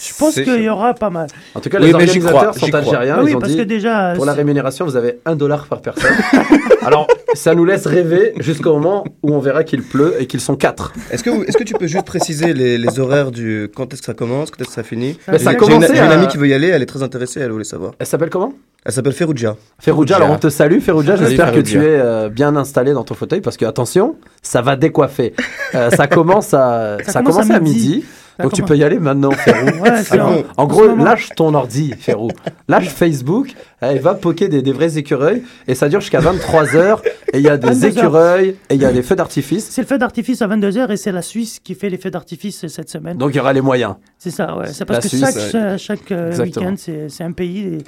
[0.00, 1.26] Je pense qu'il y aura pas mal.
[1.56, 3.16] En tout cas, Oui, les organisateurs crois, sont algériens.
[3.18, 4.12] Ah ils oui, ont parce dit, que déjà.
[4.14, 6.12] pour la rémunération, vous avez 1 dollar par personne.
[6.86, 10.54] Alors, ça nous laisse rêver jusqu'au moment où on verra qu'il pleut et qu'ils sont
[10.56, 10.92] 4.
[11.10, 13.70] Est-ce que, vous- est-ce que tu peux juste préciser les, les horaires du.
[13.74, 15.18] Quand est-ce que ça commence Quand est-ce que ça finit?
[15.26, 16.68] Ça Mais ça a J'ai une, commencé j'ai une à- amie qui veut y aller,
[16.68, 17.92] elle est très intéressée, elle voulait savoir.
[17.98, 18.52] Elle s'appelle comment?
[18.84, 19.56] Elle s'appelle Ferrugia.
[19.80, 23.14] Ferrugia, alors on te salue Ferrugia, j'espère que tu es euh, bien installé dans ton
[23.14, 25.34] fauteuil parce que attention, ça va décoiffer.
[25.74, 27.88] Euh, ça commence à ça, Ça commence commence à à midi.
[27.96, 28.04] midi.
[28.40, 29.66] Donc tu peux y aller maintenant Ferrou.
[29.82, 32.28] Ouais, Alors, en- gros, lâche ton ordi, Ferrou.
[32.68, 35.42] Lâche Facebook, et va poker des, des vrais écureuils.
[35.66, 36.98] Et ça dure jusqu'à 23h.
[37.32, 37.92] Et il y a des 22 heures.
[37.92, 39.68] écureuils, et il y a des feux d'artifice.
[39.70, 42.66] C'est le feu d'artifice à 22h et c'est la Suisse qui fait les feux d'artifice
[42.68, 43.16] cette semaine.
[43.18, 43.94] Donc il y aura les moyens.
[44.18, 44.66] C'est ça, ouais.
[44.68, 45.78] C'est parce La que Suisse, chaque, ouais.
[45.78, 47.58] chaque, euh, week-end, c'est c'est un pays.
[47.60, 47.78] et-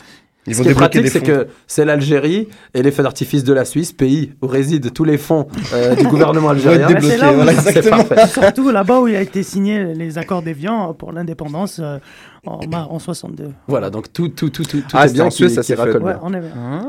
[0.46, 3.66] Ils Ce qui est pratique, c'est que c'est l'Algérie et les feux d'artifice de la
[3.66, 6.88] Suisse, pays où résident tous les fonds euh, du gouvernement algérien.
[7.00, 8.04] c'est là où- voilà, C'est exactement.
[8.04, 8.26] parfait.
[8.40, 11.98] Surtout là-bas où il a été signé les accords d'Évian pour l'indépendance euh,
[12.46, 13.50] en, mar- en 62.
[13.68, 16.32] Voilà, donc tout, tout, tout, tout, tout Ah, est bien Suisse, ça s'est Ouais, on
[16.32, 16.86] est bien.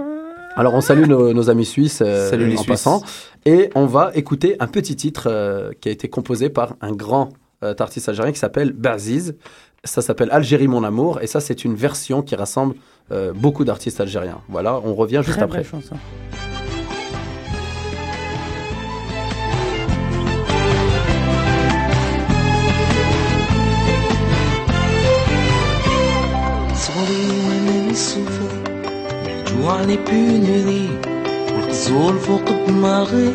[0.55, 2.67] Alors on salue nos, nos amis suisses euh, Salut les en Suisses.
[2.67, 3.01] passant
[3.45, 7.29] et on va écouter un petit titre euh, qui a été composé par un grand
[7.63, 9.35] euh, artiste algérien qui s'appelle Baziz.
[9.84, 12.74] Ça s'appelle Algérie mon amour et ça c'est une version qui rassemble
[13.12, 14.40] euh, beaucoup d'artistes algériens.
[14.48, 15.58] Voilà, on revient juste Très après.
[15.58, 15.96] belle chanson.
[26.74, 27.26] صغري
[27.66, 28.50] من الصفر
[29.26, 30.88] الجوع لي بينري
[31.54, 33.34] والقزول فوق دماغي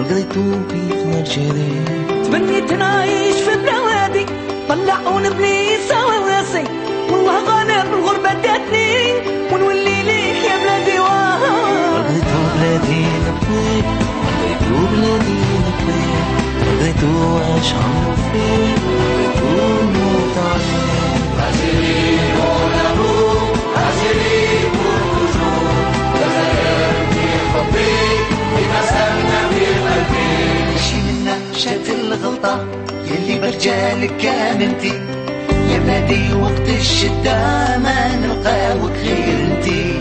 [0.00, 1.84] لقيتو كيف نرجري
[2.24, 4.26] تمنيت نعيش في بلادي
[4.69, 6.63] طلع ونبني سوا وراسي
[7.11, 9.13] والله غالب الغربة داتني
[9.51, 11.99] ونولي ليك يا بلادي واه.
[11.99, 12.23] رضيت
[12.55, 13.85] بلادي نبنيك
[14.27, 16.27] رضيت بلادي نبنيك
[16.67, 20.86] رضيت واشعر فيك رضيت ونموت عليك
[32.17, 32.65] الغلطة.
[33.11, 34.93] يلي برجالك كان انتي
[35.71, 37.37] يا بلادي وقت الشدة
[37.77, 39.93] ما نلقاوك غير انتي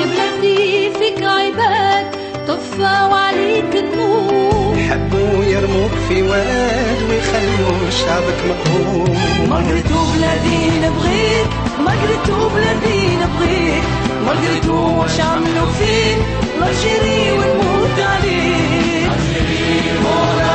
[0.00, 2.06] يا بلادي فيك عباد
[2.48, 9.16] طفى وعليك النور يحبوا يرموك في واد ويخلوا شعبك مقهور.
[9.50, 11.50] مارغريت وبلادي نبغيك
[11.84, 13.84] مارغريت وبلادي نبغيك.
[14.26, 16.18] مارغريت واش عملوا فيك
[16.62, 19.10] الجيري ونموت عليك.
[20.02, 20.45] مون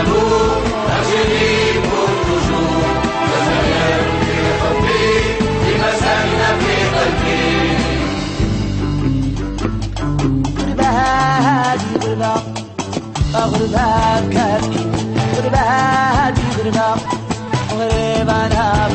[11.80, 12.34] يبرنا
[13.34, 14.92] غربات كاتي
[15.36, 16.96] غربات يبرنا
[17.72, 18.88] غربانا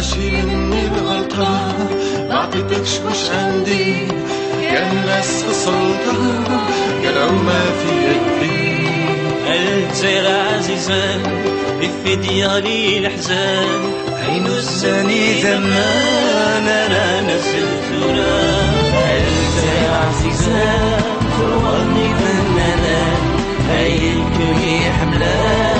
[0.00, 1.74] ماشي مني الغلطة
[2.28, 4.08] ما عطيتكش وش عندي.
[4.62, 6.60] يا الناس وصلتها
[7.04, 8.88] قالوا ما في يدي.
[9.46, 11.22] الجزائر عزيزان
[12.04, 13.80] في ديالي الحزان
[14.22, 19.24] عين الزاني زمان أنا نزلت الجزائر
[19.92, 21.02] عزيزان
[21.38, 23.22] فرغني فنانان
[23.68, 25.79] هاي الكل حملان.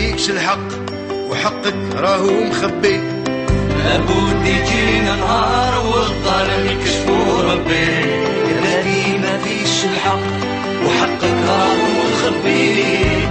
[0.00, 0.68] فيكش الحق
[1.30, 3.00] وحقك راهو مخبي.
[3.84, 7.86] لابد يجينا نهار والظالم يكشفوا ربي
[8.48, 10.26] يا بلادي ما فيش الحق
[10.86, 12.84] وحقك راهو مخبي.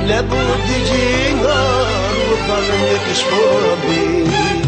[0.07, 4.23] لابد يجي نهار والظلم يكشفوا ربي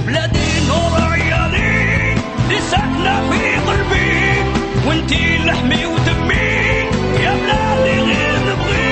[0.07, 2.15] بلادي نور عيالي
[2.49, 4.43] لساكنة في قلبي.
[4.87, 6.51] وانتي لحمي ودمي
[7.23, 8.91] يا بلادي غير نبغيك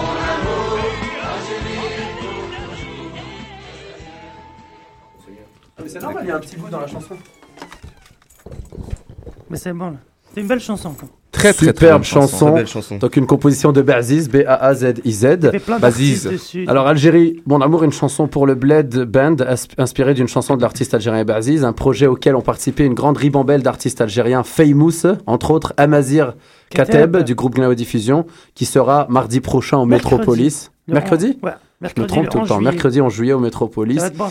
[5.87, 7.15] C'est normal, il y a un petit bout dans la chanson.
[9.49, 9.97] Mais c'est bon, là.
[10.33, 10.91] C'est une belle chanson.
[10.97, 11.09] Quoi.
[11.33, 12.27] Très, très, très Superbe bonne chanson.
[12.29, 12.45] chanson.
[12.47, 12.97] Très belle chanson.
[12.97, 15.23] Donc une composition de Baziz, B-A-A-Z-I-Z.
[15.23, 16.23] Il y avait plein Baziz.
[16.25, 16.65] dessus.
[16.69, 20.61] Alors Algérie, mon amour, une chanson pour le Bled Band, as- inspirée d'une chanson de
[20.61, 25.51] l'artiste algérien Baziz, un projet auquel ont participé une grande ribambelle d'artistes algériens famous, entre
[25.51, 26.35] autres Amazir
[26.69, 27.25] Kateb, Kateb.
[27.25, 30.15] du groupe Gnao Diffusion, qui sera mardi prochain au Mercredi.
[30.15, 30.71] Métropolis.
[30.87, 31.39] Le Mercredi?
[31.43, 32.07] Ouais, Je me mercredi.
[32.07, 32.55] trompe tout le 11 temps.
[32.57, 32.71] juillet.
[32.71, 34.01] Mercredi en juillet au Métropolis.
[34.15, 34.27] Bon.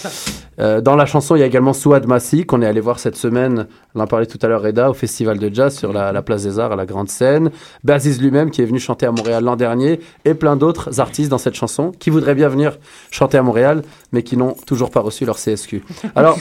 [0.60, 3.16] Euh, dans la chanson, il y a également Souad Massi, qu'on est allé voir cette
[3.16, 6.22] semaine, on en parlait tout à l'heure, Reda, au Festival de Jazz sur la, la
[6.22, 7.50] place des Arts, à la grande scène.
[7.82, 11.38] Baziz lui-même, qui est venu chanter à Montréal l'an dernier, et plein d'autres artistes dans
[11.38, 12.78] cette chanson, qui voudraient bien venir
[13.10, 13.82] chanter à Montréal,
[14.12, 15.82] mais qui n'ont toujours pas reçu leur CSQ.
[16.14, 16.38] Alors,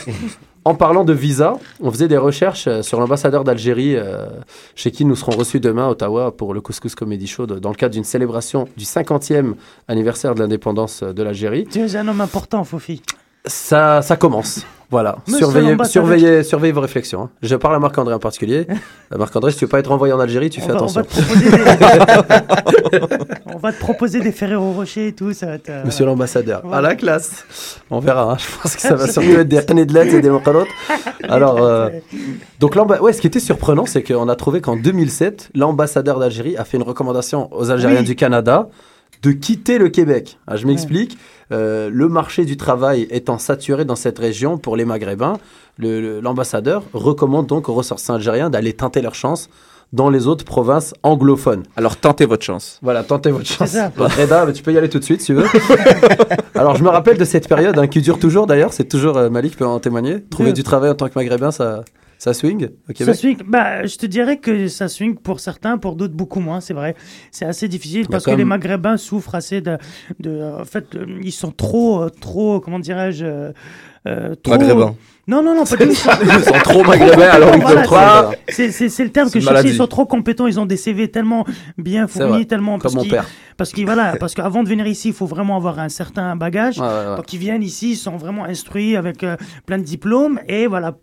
[0.64, 4.26] en parlant de visa, on faisait des recherches euh, sur l'ambassadeur d'Algérie, euh,
[4.74, 7.74] chez qui nous serons reçus demain à Ottawa pour le Couscous Comedy Show, dans le
[7.74, 9.54] cadre d'une célébration du 50e
[9.88, 11.64] anniversaire de l'indépendance euh, de l'Algérie.
[11.64, 13.02] Tu es un homme important, Fofi.
[13.46, 14.64] Ça, ça commence.
[14.90, 15.18] Voilà.
[15.28, 17.22] Surveillez, surveillez, surveillez vos réflexions.
[17.22, 17.30] hein.
[17.42, 18.66] Je parle à Marc-André en particulier.
[19.12, 20.88] Euh, Marc-André, si tu veux pas être envoyé en Algérie, tu on fais va, on
[20.88, 21.02] attention.
[21.02, 23.00] va te proposer des...
[23.54, 25.32] on va te proposer des Ferrero Rocher et tout.
[25.32, 26.62] Ça va être, Monsieur l'ambassadeur.
[26.72, 27.44] À la classe.
[27.88, 28.32] On verra.
[28.32, 28.36] hein.
[28.36, 30.66] Je pense que ça va surtout être des de lettres et des mocalotes.
[31.28, 31.88] Alors, euh,
[32.58, 36.56] donc l'amba- ouais, ce qui était surprenant, c'est qu'on a trouvé qu'en 2007, l'ambassadeur d'Algérie
[36.56, 38.04] a fait une recommandation aux Algériens Oui.
[38.06, 38.68] du Canada
[39.22, 40.38] de quitter le Québec.
[40.46, 41.18] Ah, je m'explique.
[41.52, 45.38] Euh, le marché du travail étant saturé dans cette région pour les Maghrébins,
[45.78, 49.50] le- le- l'ambassadeur recommande donc aux ressortissants algériens d'aller tenter leur chance
[49.92, 51.64] dans les autres provinces anglophones.
[51.76, 52.78] Alors tentez votre chance.
[52.82, 53.70] Voilà, tentez votre chance.
[53.70, 53.90] ça.
[53.98, 55.46] Reda, tu peux y aller tout de suite si tu veux.
[56.54, 58.72] Alors, je me rappelle de cette période hein, qui dure toujours d'ailleurs.
[58.72, 60.22] C'est toujours euh, Malik peut en témoigner.
[60.30, 60.54] Trouver Oui.
[60.54, 61.82] du travail en tant que maghrébin, ça,
[62.20, 63.14] ça swing au Ça Québec?
[63.16, 66.74] swing, bah, je te dirais que ça swing pour certains, pour d'autres beaucoup moins, c'est
[66.74, 66.94] vrai.
[67.30, 69.78] C'est assez difficile parce que les Maghrébins souffrent assez de,
[70.18, 73.52] de en fait, euh, ils sont trop, euh, trop, comment dirais-je,
[74.06, 74.52] euh, euh, trop...
[74.56, 74.94] Maghrébin.
[75.28, 75.92] Non, non, non, pas du tout.
[75.92, 78.34] Ils sont trop maghrébins alors ils Voilà, peuvent trop.
[78.50, 79.68] C'est le terme que je cherchais.
[79.68, 80.46] Ils sont trop compétents.
[80.48, 81.44] Ils ont des CV tellement
[81.78, 82.72] bien fournis, tellement.
[82.72, 83.26] Comme parce mon qu'ils- père.
[83.56, 86.78] Parce que voilà, parce qu'avant de venir ici, il faut vraiment avoir un certain bagage.
[86.80, 87.16] Ouais, ouais, ouais.
[87.16, 89.36] Donc ils viennent ici, ils sont vraiment instruits avec euh,
[89.66, 90.96] plein de diplômes et voilà,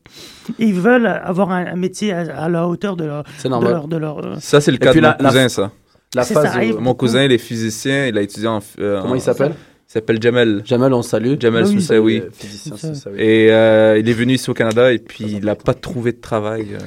[0.60, 3.71] ils veulent avoir un, un métier à, à la hauteur de leur, C'est de normal.
[3.71, 5.71] leur, de leur, euh, Ça, c'est le cas de mon la- la- cousin, ça.
[6.15, 6.51] La phase.
[6.51, 8.60] ça, où- Mon cousin, il est physicien, il a étudié en.
[8.79, 9.53] euh, Comment en- il s'appelle?
[9.93, 10.62] S'appelle Jamel.
[10.65, 11.36] Jamel, on salue.
[11.39, 11.73] Jamel Ah oui.
[11.82, 12.21] Soussaoui.
[12.21, 13.15] Euh.
[13.17, 16.19] Et euh, il est venu ici au Canada et puis il n'a pas trouvé de
[16.19, 16.67] travail.
[16.73, 16.80] euh.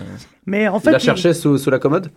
[0.46, 2.10] Mais en fait, Il a cherché sous, sous la commode?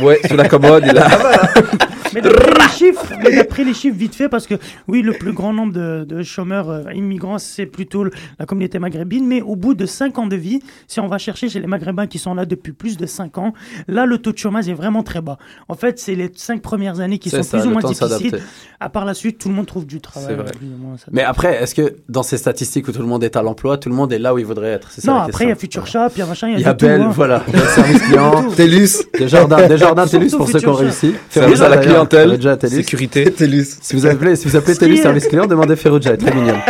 [0.00, 1.08] Ouais, sur la commode, il a.
[2.16, 4.54] Mais d'après les chiffres, mais d'après les chiffres vite fait, parce que
[4.88, 8.04] oui, le plus grand nombre de, de chômeurs euh, immigrants, c'est plutôt
[8.38, 11.50] la communauté maghrébine, mais au bout de 5 ans de vie, si on va chercher
[11.50, 13.52] chez les maghrébins qui sont là depuis plus de 5 ans,
[13.86, 15.36] là, le taux de chômage est vraiment très bas.
[15.68, 18.40] En fait, c'est les 5 premières années qui sont ça, plus ou moins difficiles.
[18.80, 20.36] À part la suite, tout le monde trouve du travail.
[20.36, 23.36] Plus ou moins, Mais après, est-ce que dans ces statistiques où tout le monde est
[23.36, 24.90] à l'emploi, tout le monde est là où il voudrait être?
[25.04, 25.56] Non, après, il y a.
[25.56, 27.10] Future Shop, il y a machin, il y a, Il y a Belle, hein.
[27.12, 27.42] voilà.
[27.48, 28.50] Il y a service client.
[28.56, 29.04] Télus.
[29.18, 31.14] Des jardins, des jardins Surtout TELUS pour ceux qui ont réussi.
[31.30, 32.76] Service à la D'ailleurs, clientèle, à TELUS.
[32.76, 33.30] sécurité.
[33.36, 33.78] Télus.
[33.80, 36.60] Si vous appelez, si vous appelez est- service client, demandez Ferrugia, elle est très mignonne.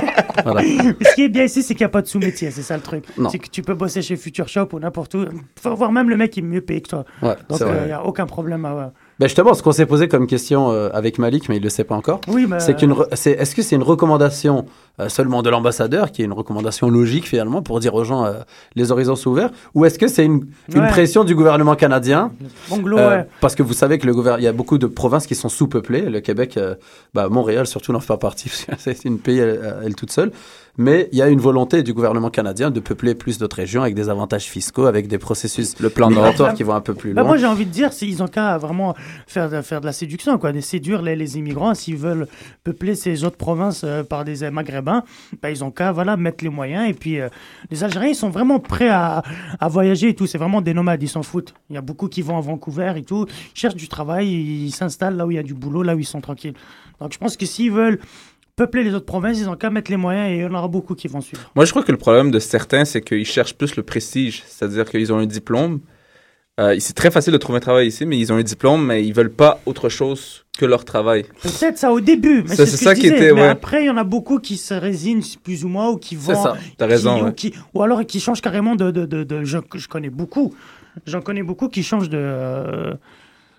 [0.44, 0.60] Voilà.
[1.00, 2.82] Ce qui est bien ici, c'est qu'il n'y a pas de sous-métier, c'est ça le
[2.82, 3.04] truc.
[3.18, 3.28] Non.
[3.30, 5.24] C'est que tu peux bosser chez Future Shop ou n'importe où.
[5.60, 7.04] Faut voir même le mec qui est mieux payé que toi.
[7.22, 8.92] Ouais, Donc c'est il n'y a aucun problème à.
[9.18, 11.84] Ben justement, ce qu'on s'est posé comme question euh, avec Malik, mais il le sait
[11.84, 12.60] pas encore, Oui, mais.
[12.60, 14.62] c'est qu'une, re- c'est, est-ce que c'est une recommandation euh,
[15.08, 18.32] seulement de l'ambassadeur, qui est une recommandation logique finalement pour dire aux gens euh,
[18.74, 20.88] les horizons sont ouverts, ou est-ce que c'est une, une Ouais.
[20.88, 22.30] pression du gouvernement canadien
[22.72, 22.76] Euh,
[23.20, 23.26] ouais.
[23.40, 25.48] Parce que vous savez que le gouvernement, il y a beaucoup de provinces qui sont
[25.48, 26.02] sous-peuplées.
[26.02, 26.74] Le Québec, euh,
[27.14, 30.10] bah, Montréal surtout n'en fait pas partie, parce que c'est une pays elle, elle toute
[30.12, 30.32] seule.
[30.78, 33.94] Mais il y a une volonté du gouvernement canadien de peupler plus d'autres régions avec
[33.94, 36.18] des avantages fiscaux, avec des processus Le plan Nord.
[36.24, 37.28] migratoires qui vont un peu plus Bah, loin.
[37.30, 38.94] moi, j'ai envie de dire, ils ont qu'à vraiment
[39.26, 41.72] faire de, faire de la séduction, quoi, de séduire les, les immigrants.
[41.74, 42.26] S'ils veulent
[42.62, 44.50] peupler ces autres provinces euh, par des euh,
[45.42, 46.88] bah, ils ont qu'à voilà, mettre les moyens.
[46.88, 47.28] Et puis, euh,
[47.70, 49.22] les Algériens, ils sont vraiment prêts à,
[49.60, 50.26] à voyager et tout.
[50.26, 51.54] C'est vraiment des nomades, ils s'en foutent.
[51.70, 53.26] Il y a beaucoup qui vont à Vancouver et tout.
[53.28, 55.98] Ils cherchent du travail, ils s'installent là où il y a du boulot, là où
[55.98, 56.54] ils sont tranquilles.
[57.00, 57.98] Donc, je pense que s'ils veulent
[58.56, 60.68] peupler les autres provinces, ils ont qu'à mettre les moyens et il y en aura
[60.68, 61.50] beaucoup qui vont suivre.
[61.54, 64.42] Moi, je crois que le problème de certains, c'est qu'ils cherchent plus le prestige.
[64.46, 65.80] C'est-à-dire qu'ils ont un diplôme.
[66.58, 69.04] Euh, c'est très facile de trouver un travail ici, mais ils ont un diplôme, mais
[69.04, 71.26] ils veulent pas autre chose que leur travail.
[71.42, 73.48] Peut-être ça au début, mais c'est ce ça je qui était, mais ouais.
[73.48, 76.34] après, il y en a beaucoup qui se résignent plus ou moins ou qui vont.
[76.34, 76.56] C'est ça.
[76.78, 77.34] T'as qui- raison, ou, ouais.
[77.34, 78.90] qui- ou alors qui changent carrément de.
[78.90, 80.54] de, de, de- je, je connais beaucoup.
[81.04, 82.16] J'en connais beaucoup qui changent de.
[82.18, 82.94] euh,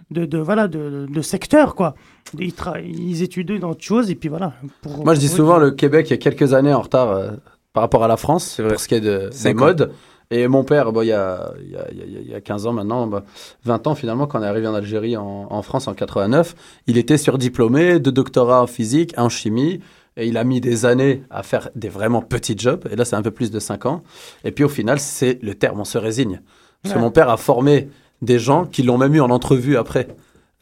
[0.09, 1.93] De, de, voilà, de, de secteur, quoi.
[2.39, 4.53] Ils, tra- ils étudient dans autre chose, et puis voilà.
[4.81, 7.31] Pour- Moi, je dis souvent le Québec est quelques années en retard euh,
[7.73, 9.49] par rapport à la France pour ce qui est de, des ans.
[10.29, 12.35] Et mon père, bon, il, y a, il, y a, il, y a, il y
[12.35, 13.23] a 15 ans maintenant, bah,
[13.63, 16.55] 20 ans finalement, quand on est arrivé en Algérie, en, en France en 89,
[16.87, 19.79] il était surdiplômé de doctorat en physique, en chimie.
[20.19, 22.87] Et il a mis des années à faire des vraiment petits jobs.
[22.91, 24.03] Et là, c'est un peu plus de 5 ans.
[24.43, 26.41] Et puis au final, c'est le terme, on se résigne.
[26.81, 27.89] Parce que mon père a formé
[28.23, 30.07] des gens qui l'ont même eu en entrevue après.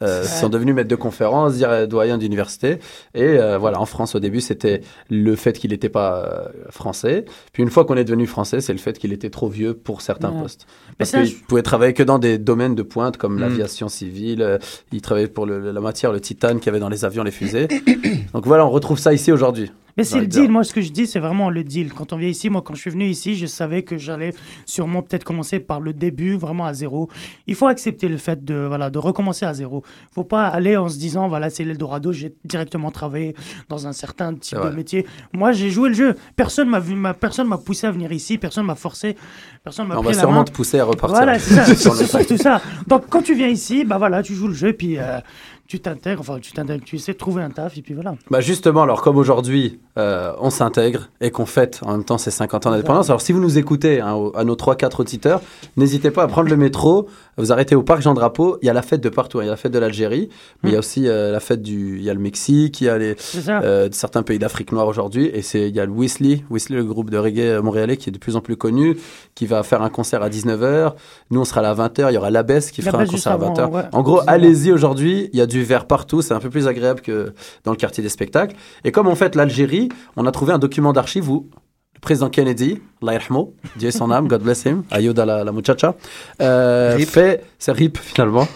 [0.02, 2.80] Euh, sont devenus maîtres de conférences, euh, doyens d'université.
[3.14, 7.24] Et euh, voilà, en France, au début, c'était le fait qu'il n'était pas euh, français.
[7.54, 10.02] Puis une fois qu'on est devenu français, c'est le fait qu'il était trop vieux pour
[10.02, 10.42] certains Ouais.
[10.42, 10.66] postes.
[10.98, 13.40] Parce ça, qu'il je- pouvait travailler que dans des domaines de pointe comme Mm.
[13.40, 14.42] l'aviation civile.
[14.42, 14.58] euh,
[14.92, 17.30] il travaillait pour le- la matière, le titane qu'il y avait dans les avions, les
[17.30, 17.66] fusées.
[18.34, 19.72] Donc voilà, on retrouve ça ici aujourd'hui.
[19.96, 20.50] Mais c'est J'ai le deal.
[20.50, 21.92] Moi, ce que je dis, c'est vraiment le deal.
[21.92, 24.34] Quand on vient ici, moi, quand je suis venu ici, je savais que j'allais
[24.66, 27.08] sûrement peut-être commencer par le début, vraiment à zéro.
[27.46, 29.82] Il faut accepter le fait de, voilà, de recommencer à zéro.
[30.10, 33.34] Il faut pas aller en se disant, voilà, c'est l'Eldorado, j'ai directement travaillé
[33.68, 35.06] dans un certain type C'est de métier.
[35.32, 36.16] Moi, j'ai joué le jeu.
[36.36, 39.16] Personne m'a vu, ma, personne m'a poussé à venir ici, personne m'a forcé,
[39.64, 40.44] personne m'a On pris va la sûrement main.
[40.44, 41.16] te pousser à repartir.
[41.16, 42.60] Voilà, c'est ça, c'est surtout ça.
[42.86, 45.20] Donc, quand tu viens ici, bah voilà, tu joues le jeu, puis euh,
[45.66, 48.14] tu t'intègres, enfin, tu t'intègres, tu essaies de trouver un taf, et puis voilà.
[48.30, 52.30] Bah justement, alors comme aujourd'hui, euh, on s'intègre et qu'on fête en même temps ces
[52.30, 55.40] 50 ans d'indépendance, alors si vous nous écoutez, hein, au- à nos 3-4 auditeurs,
[55.76, 58.82] n'hésitez pas à prendre le métro, vous arrêtez au parc Jean-Drapeau, il y a la
[58.82, 59.42] fête de partout, hein.
[59.42, 60.28] il y a la fête de l'Algérie,
[60.62, 61.98] mais il y a aussi euh, la fête du...
[61.98, 63.16] Il y a le Mexique, il y a les,
[63.48, 66.84] euh, certains pays d'Afrique noire aujourd'hui, et c'est il y a le Whistler, Whistler, le
[66.84, 68.96] groupe de reggae montréalais qui est de plus en plus connu,
[69.34, 70.92] qui va faire un concert à 19h,
[71.30, 73.38] nous on sera là à 20h, il y aura l'Abbesse qui fera un concert à
[73.38, 73.60] 20h.
[73.60, 73.82] avant, ouais.
[73.92, 77.00] En gros, allez-y aujourd'hui, il y a du verre partout, c'est un peu plus agréable
[77.00, 77.32] que
[77.64, 78.56] dans le quartier des spectacles.
[78.84, 81.48] Et comme on fête l'Algérie, on a trouvé un document d'archives où
[81.94, 85.94] le président Kennedy, yarhamou, Dieu son âme, God bless him, Ayoud à la, la muchacha,
[86.42, 87.08] euh, Rip.
[87.08, 88.46] fait, c'est RIP finalement,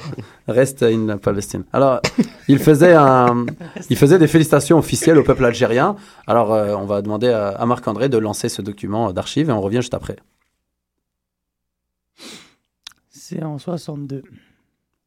[0.47, 1.65] reste in Palestine.
[1.73, 2.01] Alors,
[2.49, 3.47] il faisait, un,
[3.89, 5.97] il faisait des félicitations officielles au peuple algérien.
[6.27, 9.61] Alors, euh, on va demander à, à Marc-André de lancer ce document d'archives et on
[9.63, 10.17] revient juste après.
[13.09, 14.23] C'est en 62.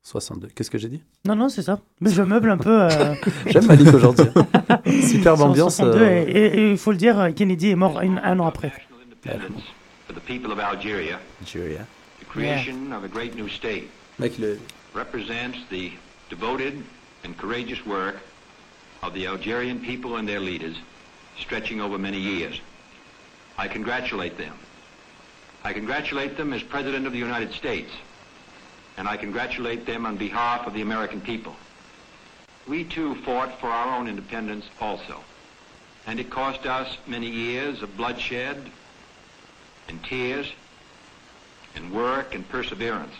[0.03, 0.49] 62.
[0.53, 1.01] Qu'est-ce que j'ai dit?
[1.25, 1.79] Non, non, c'est ça.
[2.01, 2.81] Mais je meuble un peu.
[2.83, 3.15] euh,
[3.47, 4.25] J'aime Malik aujourd'hui.
[5.01, 5.77] Superbe ambiance.
[5.77, 8.73] 62, euh, et- il faut le dire, Kennedy est mort un, un an après.
[9.25, 9.63] independence
[10.05, 11.85] for the people of Algeria, Algeria.
[12.19, 13.87] the creation of a great new state,
[14.19, 14.57] Mec, le-
[14.93, 15.91] represents the
[16.29, 16.73] devoted
[17.23, 18.15] and courageous work
[19.01, 20.75] of the Algerian people and their leaders,
[21.39, 22.59] stretching over many years.
[23.57, 24.53] I congratulate them.
[25.63, 27.91] I congratulate them as President of the United States,
[28.97, 31.55] and I congratulate them on behalf of the American people.
[32.67, 35.23] We too fought for our own independence also,
[36.07, 38.71] and it cost us many years of bloodshed
[39.89, 40.51] and tears
[41.75, 43.15] and work and perseverance.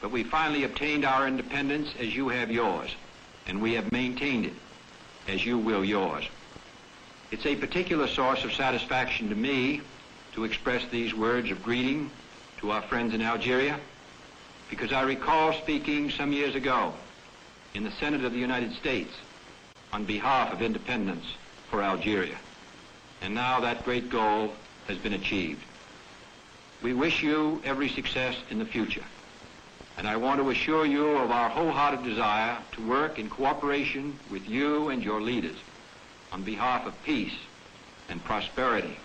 [0.00, 2.94] But we finally obtained our independence as you have yours,
[3.46, 4.54] and we have maintained it
[5.28, 6.28] as you will yours.
[7.30, 9.80] It's a particular source of satisfaction to me
[10.32, 12.10] to express these words of greeting
[12.58, 13.80] to our friends in Algeria,
[14.74, 16.92] because I recall speaking some years ago
[17.74, 19.12] in the Senate of the United States
[19.92, 21.24] on behalf of independence
[21.70, 22.36] for Algeria.
[23.22, 24.52] And now that great goal
[24.88, 25.62] has been achieved.
[26.82, 29.04] We wish you every success in the future.
[29.96, 34.48] And I want to assure you of our wholehearted desire to work in cooperation with
[34.48, 35.56] you and your leaders
[36.32, 37.38] on behalf of peace
[38.08, 38.96] and prosperity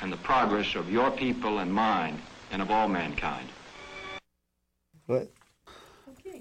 [0.00, 3.50] and the progress of your people and mine and of all mankind.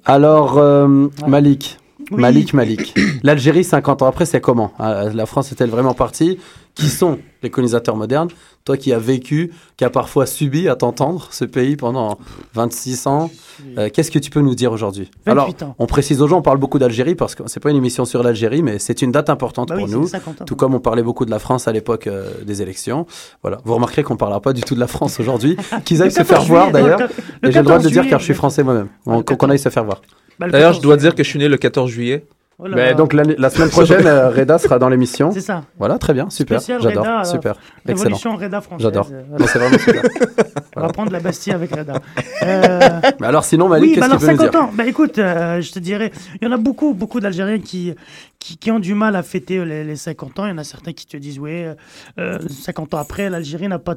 [0.05, 1.80] Alors, euh, Malik.
[2.11, 2.19] Oui.
[2.21, 2.93] Malik, Malik.
[3.23, 4.73] L'Algérie, 50 ans après, c'est comment?
[4.79, 6.37] Ah, La France est-elle vraiment partie?
[6.73, 8.29] Qui sont les colonisateurs modernes?
[8.63, 12.17] Toi qui as vécu, qui as parfois subi, à t'entendre, ce pays pendant
[12.53, 13.29] 26 ans,
[13.77, 15.11] euh, qu'est-ce que tu peux nous dire aujourd'hui?
[15.25, 15.75] 28 Alors, ans.
[15.79, 18.23] on précise aux gens, on parle beaucoup d'Algérie parce que c'est pas une émission sur
[18.23, 20.05] l'Algérie, mais c'est une date importante Bah pour oui, nous.
[20.05, 20.45] c'est 50 ans.
[20.45, 23.05] Tout comme on parlait beaucoup de la France à l'époque euh, des élections.
[23.41, 23.57] Voilà.
[23.65, 25.57] Vous remarquerez qu'on ne parlera pas du tout de la France aujourd'hui.
[25.83, 26.99] Qu'ils aillent Le se faire 14 voir d'ailleurs.
[26.99, 27.05] le
[27.41, 28.87] le Et j'ai le droit de 14 le dire car je suis français moi-même.
[29.03, 29.51] Qu'on 14.
[29.51, 30.01] aille se faire voir.
[30.39, 32.25] Le D'ailleurs, je 14 dois dire que je suis né le 14 juillet.
[32.63, 32.93] Oh là Mais là.
[32.93, 35.31] donc la semaine prochaine, euh, Reda sera dans l'émission.
[35.31, 35.63] C'est ça.
[35.79, 36.59] Voilà, très bien, super.
[36.59, 37.55] J'adore, Reda, super,
[37.87, 38.35] excellent.
[38.37, 38.83] Reda française.
[38.85, 39.09] J'adore.
[39.11, 40.03] Euh, Non, c'est vraiment super.
[40.75, 41.93] On va prendre la Bastille avec Reda.
[42.43, 42.79] Euh,
[43.19, 44.69] Mais alors sinon, Malik, oui, qu'est-ce bah que tu alors peux nous 50 dire ans.
[44.75, 47.93] Bah écoute, euh, je te dirais, il y en a beaucoup, beaucoup d'Algériens qui,
[48.39, 50.45] qui, qui ont du mal à fêter les, les 50 ans.
[50.47, 51.75] Il y en a certains qui te disent, oui, euh,
[52.17, 53.93] euh, 50 ans après, l'Algérie n'a pas,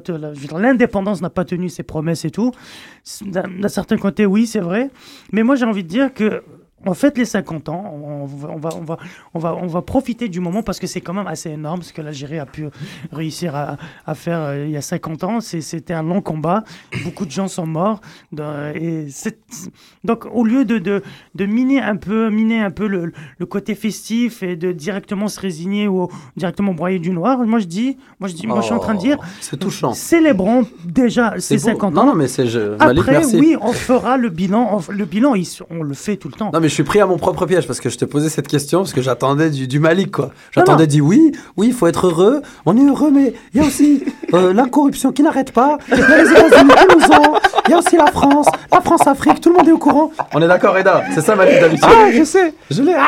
[0.59, 2.51] l'indépendance n'a pas tenu ses promesses et tout.
[3.25, 4.91] D'un certain côté, oui, c'est vrai.
[5.31, 6.43] Mais moi, j'ai envie de dire que
[6.85, 8.97] on fête les 50 ans, on va, on va, on va,
[9.33, 11.91] on va, on va profiter du moment parce que c'est quand même assez énorme ce
[11.93, 12.65] que l'Algérie a pu
[13.11, 15.39] réussir à, à faire euh, il y a 50 ans.
[15.41, 16.63] C'était un long combat,
[17.03, 18.01] beaucoup de gens sont morts.
[18.75, 19.07] et
[20.03, 21.01] donc au lieu de, de,
[21.35, 25.39] de miner un peu, miner un peu le, le côté festif et de directement se
[25.39, 26.07] résigner ou
[26.37, 28.93] directement broyer du noir, moi je dis, moi je dis, moi je suis en train
[28.95, 29.93] de dire, Oh, C'est touchant.
[29.93, 31.79] célébrons déjà ces C'est beau.
[31.79, 32.05] 50 Non, ans.
[32.07, 32.75] non, mais c'est je...
[32.77, 33.39] Malik, Après, merci.
[33.39, 34.77] oui, on fera le bilan.
[34.87, 36.51] on- le bilan, il on le fait tout le temps.
[36.53, 38.79] Non, mais suis pris à mon propre piège parce que je te posais cette question
[38.79, 40.31] parce que j'attendais du, du Malik, quoi.
[40.51, 42.41] J'attendais du oui, oui, il faut être heureux.
[42.65, 44.03] On est heureux, mais il y a aussi
[44.33, 45.77] euh, la corruption qui n'arrête pas.
[45.91, 47.35] Il y a les États-Unis qui nous ont.
[47.67, 50.11] Il y a aussi la France, la France-Afrique, tout le monde est au courant.
[50.33, 51.85] On est d'accord, Reda C'est ça, Malik, d'habitude.
[51.87, 52.53] Ah, je sais.
[52.69, 52.93] Je l'ai.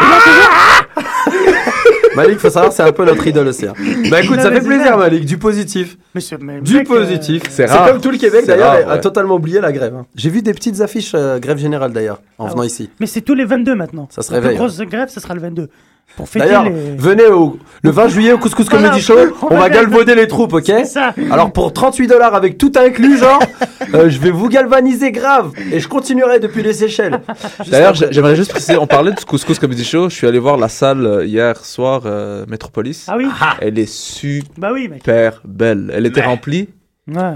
[2.16, 3.68] Malik, faut savoir, c'est un peu notre idole aussi.
[3.68, 3.74] hein.
[4.10, 5.98] Bah écoute, ça fait plaisir, dit- Malik, du positif.
[6.16, 7.44] Monsieur, mais Du mec, euh, positif.
[7.50, 7.90] c'est C'est rare.
[7.92, 9.94] comme tout le Québec d'ailleurs, a totalement oublié la grève.
[9.96, 10.06] hein.
[10.16, 12.68] J'ai vu des petites affiches euh, grève générale d'ailleurs, en Ah venant ouais.
[12.68, 12.90] ici.
[13.00, 14.08] Mais c'est tous les 22 maintenant.
[14.12, 15.70] Ça se La plus réveille, grosse grève, ce sera le 22.
[16.16, 16.96] Pour fêter D'ailleurs, les...
[16.96, 20.16] venez au, le 20 juillet au Couscous Voilà, Comedy Show, on on va va galvauder
[20.16, 21.14] les troupes, ok C'est ça.
[21.30, 23.44] Alors pour 38 dollars avec tout inclus, genre,
[23.94, 27.20] euh, je vais vous galvaniser grave et je continuerai depuis les Seychelles.
[27.70, 30.08] D'ailleurs, j'ai- j'aimerais juste préciser, on parlait du Couscous Comedy Show.
[30.10, 33.06] Je suis allé voir la salle euh, hier soir, euh, Metropolis.
[33.10, 33.28] Ah oui
[33.60, 35.04] Elle est super Bah oui, mec.
[35.44, 35.92] belle.
[35.94, 36.70] Elle était remplie.
[37.10, 37.36] Ouais.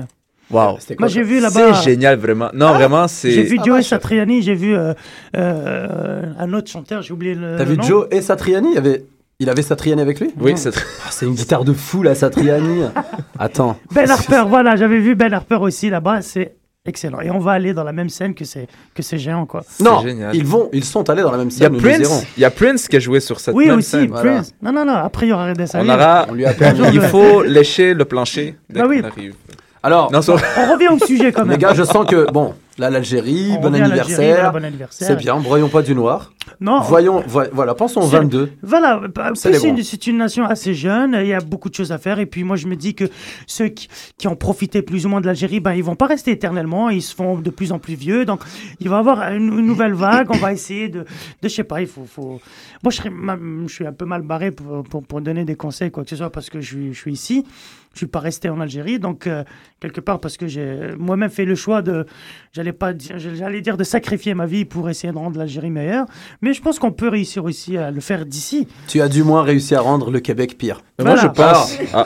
[0.51, 0.77] Waouh.
[0.79, 1.73] C'était quoi, Moi, j'ai ça vu là-bas...
[1.75, 2.49] C'est génial, vraiment.
[2.53, 3.31] Non, vraiment, c'est.
[3.31, 3.85] J'ai vu Ah, Joe vache.
[3.87, 4.93] Satriani, j'ai vu euh,
[5.37, 7.83] euh, un autre chanteur, j'ai oublié le T'as vu nom.
[7.83, 8.69] Joe et Satriani?
[8.73, 9.05] Il, avait...
[9.39, 10.31] il avait Satriani avec lui?
[10.39, 10.71] Oui, c'est
[11.05, 12.83] Ah, C'est une guitare de fou la Satriani.
[13.39, 13.77] Attends.
[13.93, 16.53] Ben Harper, voilà, j'avais vu Ben Harper aussi là-bas, c'est
[16.85, 17.21] excellent.
[17.21, 19.63] Et on va aller dans la même scène que ces, que ces géants, quoi.
[19.79, 20.35] Non, génial.
[20.35, 21.77] ils vont, ils sont allés dans la même Il y a scène.
[21.77, 22.25] Prince.
[22.37, 24.07] Il y a Prince qui a joué sur cette oui, même aussi, scène.
[24.09, 24.31] voilà.
[24.31, 24.51] Prince.
[24.63, 26.25] Non, non, non, après il y aura Red On aura.
[26.29, 26.87] On lui a permis.
[26.93, 29.01] Il faut lécher le plancher dès Bah oui.
[29.01, 29.35] qu'on arrive.
[29.83, 31.51] Alors, Non, sur- On revient au sujet quand même.
[31.51, 34.51] les gars, je sens que bon, là l'Algérie, On bon anniversaire.
[34.51, 35.07] bon anniversaire.
[35.07, 36.33] C'est bien, broyons pas du noir.
[36.59, 38.51] Non, Voyons, vo- voilà, pensons au C'est- 22.
[38.63, 42.19] Voilà, bah, C'est une, nation assez jeune, il y a beaucoup de choses à faire.
[42.19, 43.05] Et puis moi, je me dis que
[43.47, 46.31] ceux qui, qui ont profité plus ou moins de l'Algérie, ben, ils vont pas rester
[46.31, 48.25] éternellement, ils se font de plus en plus vieux.
[48.25, 48.41] Donc,
[48.79, 51.05] il va y avoir une, une nouvelle vague, on va essayer de, de
[51.43, 52.05] je sais pas, il faut...
[52.05, 52.41] faut...
[52.83, 55.55] Moi, je, serais ma- je suis un peu mal barré pour, pour, pour donner des
[55.55, 57.45] conseils, quoi que ce soit, parce que je suis, je suis ici.
[57.93, 59.43] Je suis pas resté en Algérie, donc euh,
[59.81, 62.05] quelque part parce que j'ai moi-même fait le choix de,
[62.53, 66.05] j'allais pas dire, j'allais dire de sacrifier ma vie pour essayer de rendre l'Algérie meilleure,
[66.41, 68.67] mais je pense qu'on peut réussir aussi à le faire d'ici.
[68.87, 70.81] Tu as du moins réussi à rendre le Québec pire.
[70.99, 71.77] Mais Moi, je pense.
[71.93, 72.05] Ah,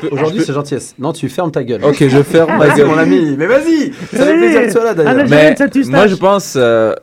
[0.00, 0.94] peux- Aujourd'hui, peux- c'est gentillesse.
[0.98, 1.84] Non, tu fermes ta gueule.
[1.84, 2.86] Ok, je ferme ma Vas-y, gueule.
[2.88, 3.34] mon ami.
[3.38, 3.92] Mais vas-y.
[4.12, 5.26] Ça fait plaisir que tu sois là, d'ailleurs.
[5.28, 5.54] Mais
[5.88, 6.94] moi, je pense, euh,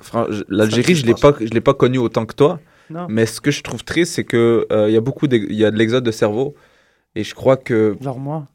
[0.50, 2.60] l'Algérie, je l'ai pas, je l'ai pas connu autant que toi.
[2.90, 3.08] Non.
[3.10, 5.66] Mais ce que je trouve triste, c'est que euh, il y a beaucoup, il y
[5.66, 6.54] a de l'exode de cerveau,
[7.16, 8.46] et je crois que, Genre moi.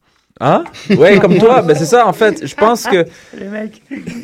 [0.41, 0.65] Hein,
[0.97, 2.07] ouais, comme toi, ben c'est ça.
[2.07, 3.05] En fait, je pense que,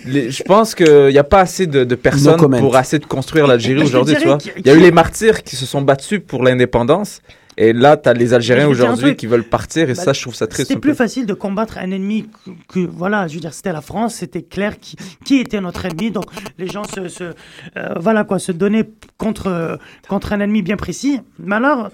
[0.07, 3.07] les- je pense que il y a pas assez de, de personnes pour assez de
[3.07, 4.39] construire l'Algérie aujourd'hui, tu vois.
[4.57, 7.21] Il y a eu les martyrs qui se sont battus pour l'indépendance,
[7.57, 10.47] et là, t'as les Algériens aujourd'hui qui veulent partir, et Bah, ça, je trouve ça
[10.49, 10.69] triste.
[10.69, 10.97] C'était plus peu.
[10.97, 12.51] facile de combattre un ennemi que,
[12.81, 16.11] que- voilà, je veux dire, c'était la France, c'était clair qui, qui était notre ennemi,
[16.11, 16.25] donc
[16.59, 17.33] les gens se, se euh,
[18.01, 18.89] voilà quoi, se donnaient
[19.19, 19.77] contre euh,
[20.09, 21.21] contre un ennemi bien précis.
[21.39, 21.91] Mais alors,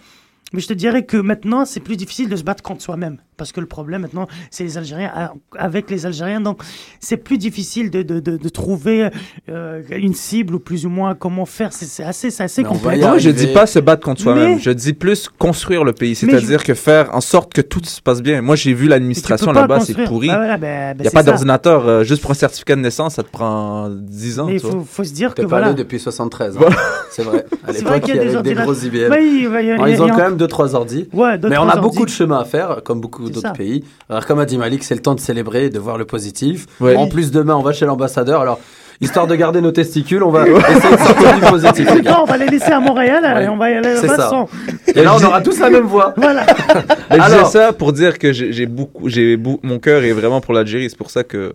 [0.54, 3.52] mais je te dirais que maintenant, c'est plus difficile de se battre contre soi-même, parce
[3.52, 5.26] que le problème maintenant, c'est les Algériens euh,
[5.58, 6.60] avec les Algériens, donc
[7.00, 9.08] c'est plus difficile de, de, de, de trouver
[9.48, 11.72] euh, une cible ou plus ou moins comment faire.
[11.72, 13.00] C'est assez, c'est assez complexe.
[13.00, 13.46] Moi, je arriver.
[13.46, 14.56] dis pas se battre contre soi-même.
[14.56, 16.14] Mais- Je dis plus construire le pays.
[16.14, 18.42] C'est-à-dire que faire en sorte que tout se passe bien.
[18.42, 20.28] Moi, j'ai vu l'administration pas là-bas, c'est pourri.
[20.30, 21.30] Ah, voilà, ben Il n'y a c'est pas ça.
[21.30, 21.88] d'ordinateur.
[21.88, 24.46] euh, juste pour un certificat de naissance, ça te prend 10 ans.
[24.48, 25.72] Mais il faut, faut se dire que pas voilà.
[25.72, 26.58] depuis 73.
[26.58, 26.60] hein.
[27.10, 27.46] C'est vrai.
[27.66, 29.14] À l'époque, il y a des avait des gros IBM.
[29.18, 31.08] Il il a- ils ont a quand même 2-3 ordi.
[31.12, 33.84] Ouais, Mais on a beaucoup de chemin à faire, comme beaucoup D'autres pays.
[34.08, 36.66] Alors, comme a dit Malik, c'est le temps de célébrer, de voir le positif.
[36.80, 36.96] Ouais.
[36.96, 38.40] En plus, demain, on va chez l'ambassadeur.
[38.40, 38.58] Alors,
[39.00, 42.10] histoire de garder nos testicules, on va essayer de sortir du positif, les gars.
[42.12, 43.44] Non, on va les laisser à Montréal Ouais.
[43.44, 44.48] et on va y aller sans.
[44.94, 46.12] Et là, on aura tous la même voix.
[46.16, 46.44] Voilà.
[47.10, 50.40] Mais je Alors- disais ça pour dire que j'ai beaucoup, j'ai mon cœur est vraiment
[50.40, 50.88] pour l'Algérie.
[50.90, 51.54] C'est pour ça que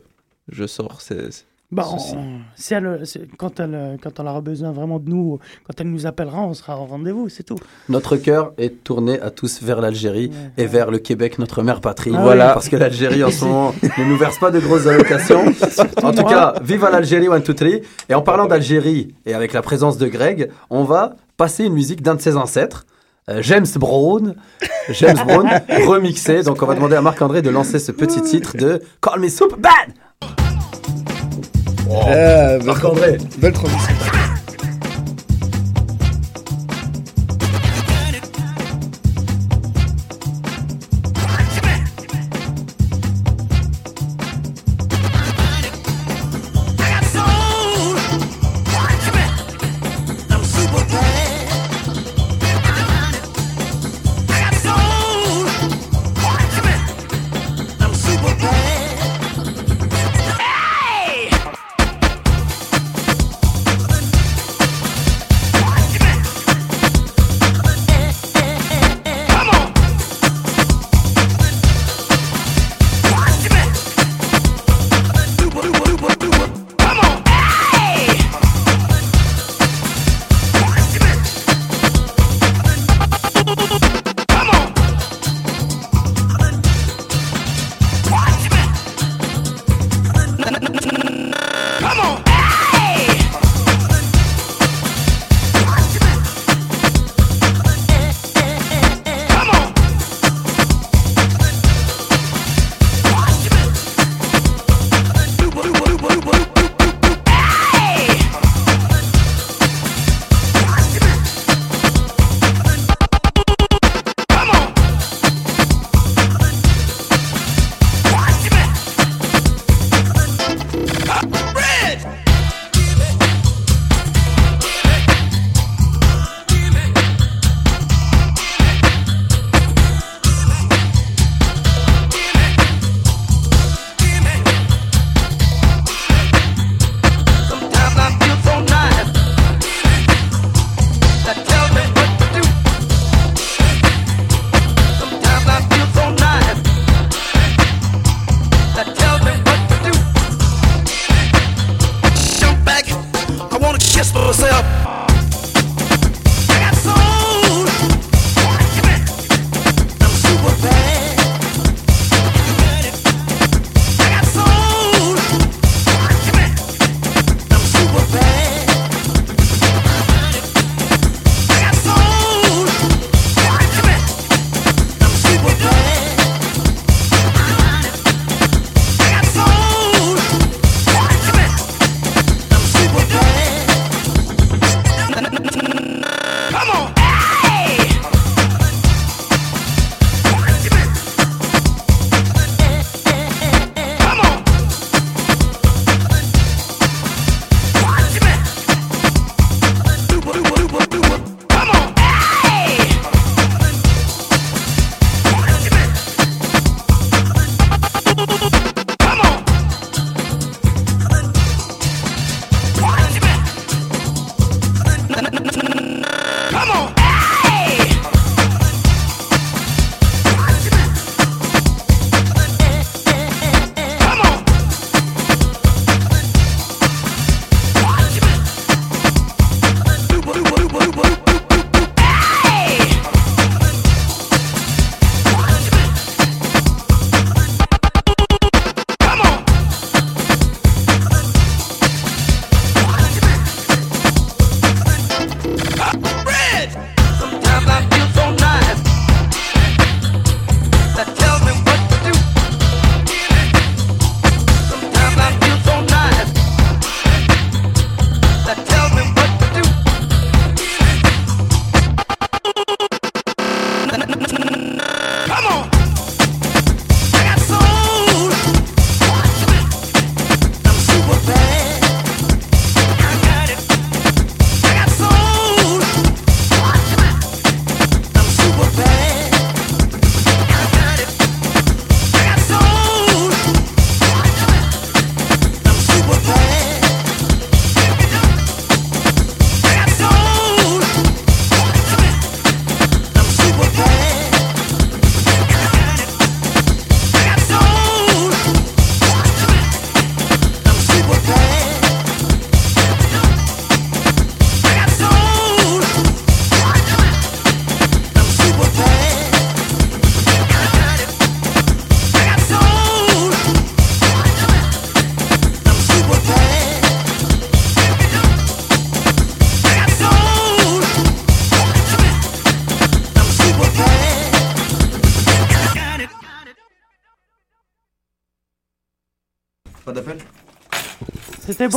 [0.52, 1.02] je sors.
[1.02, 2.14] C'est- Bah, Ceci.
[2.16, 5.90] on- si elle, c'est- quand, elle, quand elle aura besoin vraiment de nous, quand elle
[5.90, 7.58] nous appellera, on sera au rendez-vous, c'est tout.
[7.90, 10.64] Notre cœur est tourné à tous vers l'Algérie Ouais.
[10.64, 12.12] et vers le Québec, notre mère patrie.
[12.16, 12.48] Ah voilà.
[12.48, 12.54] oui.
[12.54, 15.44] Parce que l'Algérie, en ce moment, ne nous verse pas de grosses allocations.
[16.04, 16.30] En tout moi.
[16.30, 17.82] cas, vive l'Algérie, one, two, three.
[18.10, 22.02] Et en parlant d'Algérie et avec la présence de Greg, on va passer une musique
[22.04, 22.86] d'un de ses ancêtres.
[23.28, 24.36] euh, James Brown,
[24.92, 25.50] James Brown
[25.88, 26.44] remixé.
[26.44, 29.58] Donc on va demander à Marc-André de lancer ce petit titre de Call Me Super
[29.58, 29.94] Bad.
[31.92, 33.18] Ah, belle, Marc-André.
[33.38, 34.15] belle transition.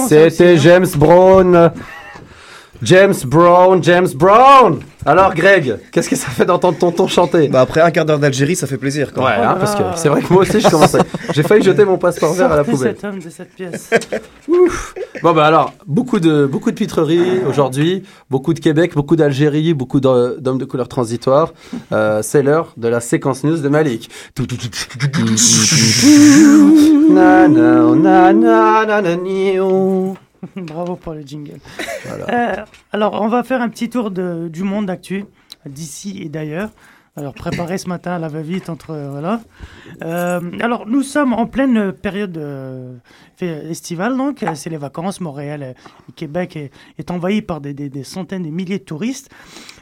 [0.08, 0.52] C'était bon.
[0.52, 0.56] hein.
[0.62, 1.72] James Brown.
[2.82, 4.78] James Brown, James Brown.
[5.04, 8.56] Alors Greg, qu'est-ce que ça fait d'entendre tonton chanter Bah après un quart d'heure d'Algérie,
[8.56, 9.48] ça fait plaisir quand Ouais, même.
[9.48, 10.98] hein, parce que c'est vrai que moi aussi je commençais.
[11.34, 12.94] J'ai failli jeter mon passeport vert à la poubelle.
[12.96, 13.90] cet homme de cette pièce.
[15.22, 20.00] Bon bah alors, beaucoup de beaucoup de pitreries aujourd'hui, beaucoup de Québec, beaucoup d'Algérie, beaucoup
[20.00, 21.52] d'hommes de couleur transitoire.
[21.92, 24.10] Euh, c'est l'heure de la séquence news de Malik.
[27.10, 29.02] Na, na, na,
[30.56, 31.58] Bravo pour le jingle.
[32.04, 32.60] Voilà.
[32.60, 35.24] Euh, alors, on va faire un petit tour de- du monde d'actu,
[35.66, 36.70] d'ici et d'ailleurs.
[37.16, 38.90] Alors, préparé ce matin à la va-vite entre.
[38.92, 39.40] euh, voilà.
[40.04, 42.94] Euh, alors, nous sommes en pleine période euh,
[43.40, 44.44] estivale, donc.
[44.54, 45.20] C'est les vacances.
[45.20, 45.72] Montréal, euh,
[46.14, 49.30] Québec est, est envahi par des, des- des centaines de milliers de touristes.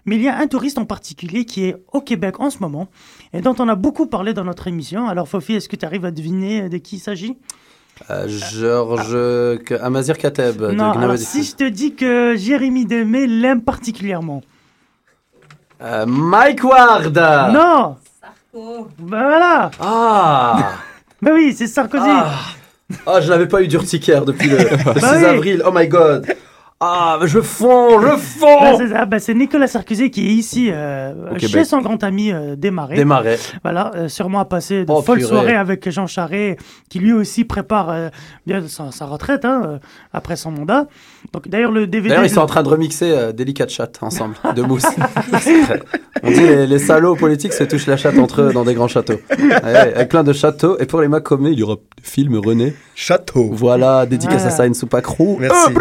[0.06, 2.88] Mais il y a un touriste en particulier qui est au Québec en ce moment
[3.34, 5.06] et dont on a beaucoup parlé dans notre émission.
[5.06, 7.36] Alors, Fofi, est-ce que tu arrives à deviner de qui il s'agit?
[8.10, 10.58] Euh, Georges K- Amazir Kateb.
[10.58, 14.42] de Non, alors si je te dis que Jérémy Demé l'aime particulièrement.
[15.82, 17.16] Euh, Mike Ward.
[17.52, 17.96] Non
[18.54, 20.72] Ben voilà Ah.
[21.22, 22.34] Ben oui, c'est Sarkozy Ah,
[23.06, 25.24] Ah, je n'avais pas eu d'urticaire depuis le, le 6 Bah oui.
[25.24, 25.62] avril.
[25.66, 26.26] Oh my god.
[26.78, 28.76] Ah, je fonds, je Ben, fonds.
[28.76, 31.64] c'est ça, ben, c'est Nicolas Sarkozy qui est ici euh, chez Québec.
[31.64, 32.96] son grand ami euh, Desmarais.
[32.96, 33.38] Démarrer.
[33.62, 35.28] Voilà, euh, sûrement à passer de Oh, folles purée.
[35.30, 36.58] soirées avec Jean Charest,
[36.90, 38.08] qui lui aussi prépare euh,
[38.46, 39.78] bien sa, sa retraite hein, euh,
[40.12, 40.86] après son mandat.
[41.32, 42.10] Donc d'ailleurs le DVD.
[42.10, 44.84] D'ailleurs, ils sont en train de remixer euh, Delicate Chat ensemble, de mousse.
[46.22, 48.86] On dit les, les salauds politiques se touchent la chatte entre eux dans des grands
[48.88, 49.18] châteaux.
[49.30, 49.54] Ouais,
[49.94, 50.76] avec plein de châteaux.
[50.78, 52.74] Et pour les Macomé, il y aura des films René.
[52.94, 53.48] Château.
[53.50, 54.52] Voilà, dédicace Voilà.
[54.52, 55.38] à Saïn Soupacrou.
[55.40, 55.72] Merci.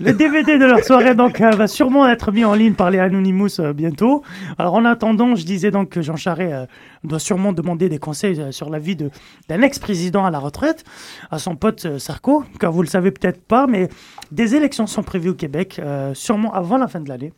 [0.00, 2.98] Le DVD de leur soirée donc euh, va sûrement être mis en ligne par les
[2.98, 4.22] Anonymous euh, bientôt.
[4.58, 6.66] Alors en attendant, je disais donc que Jean Charest euh,
[7.04, 10.84] doit sûrement demander des conseils sur la vie d'un ex-président à la retraite,
[11.30, 13.88] à son pote Sarko, car vous le savez peut-être pas, mais
[14.32, 15.80] des élections sont prévues au Québec,
[16.14, 17.32] sûrement avant la fin de l'année.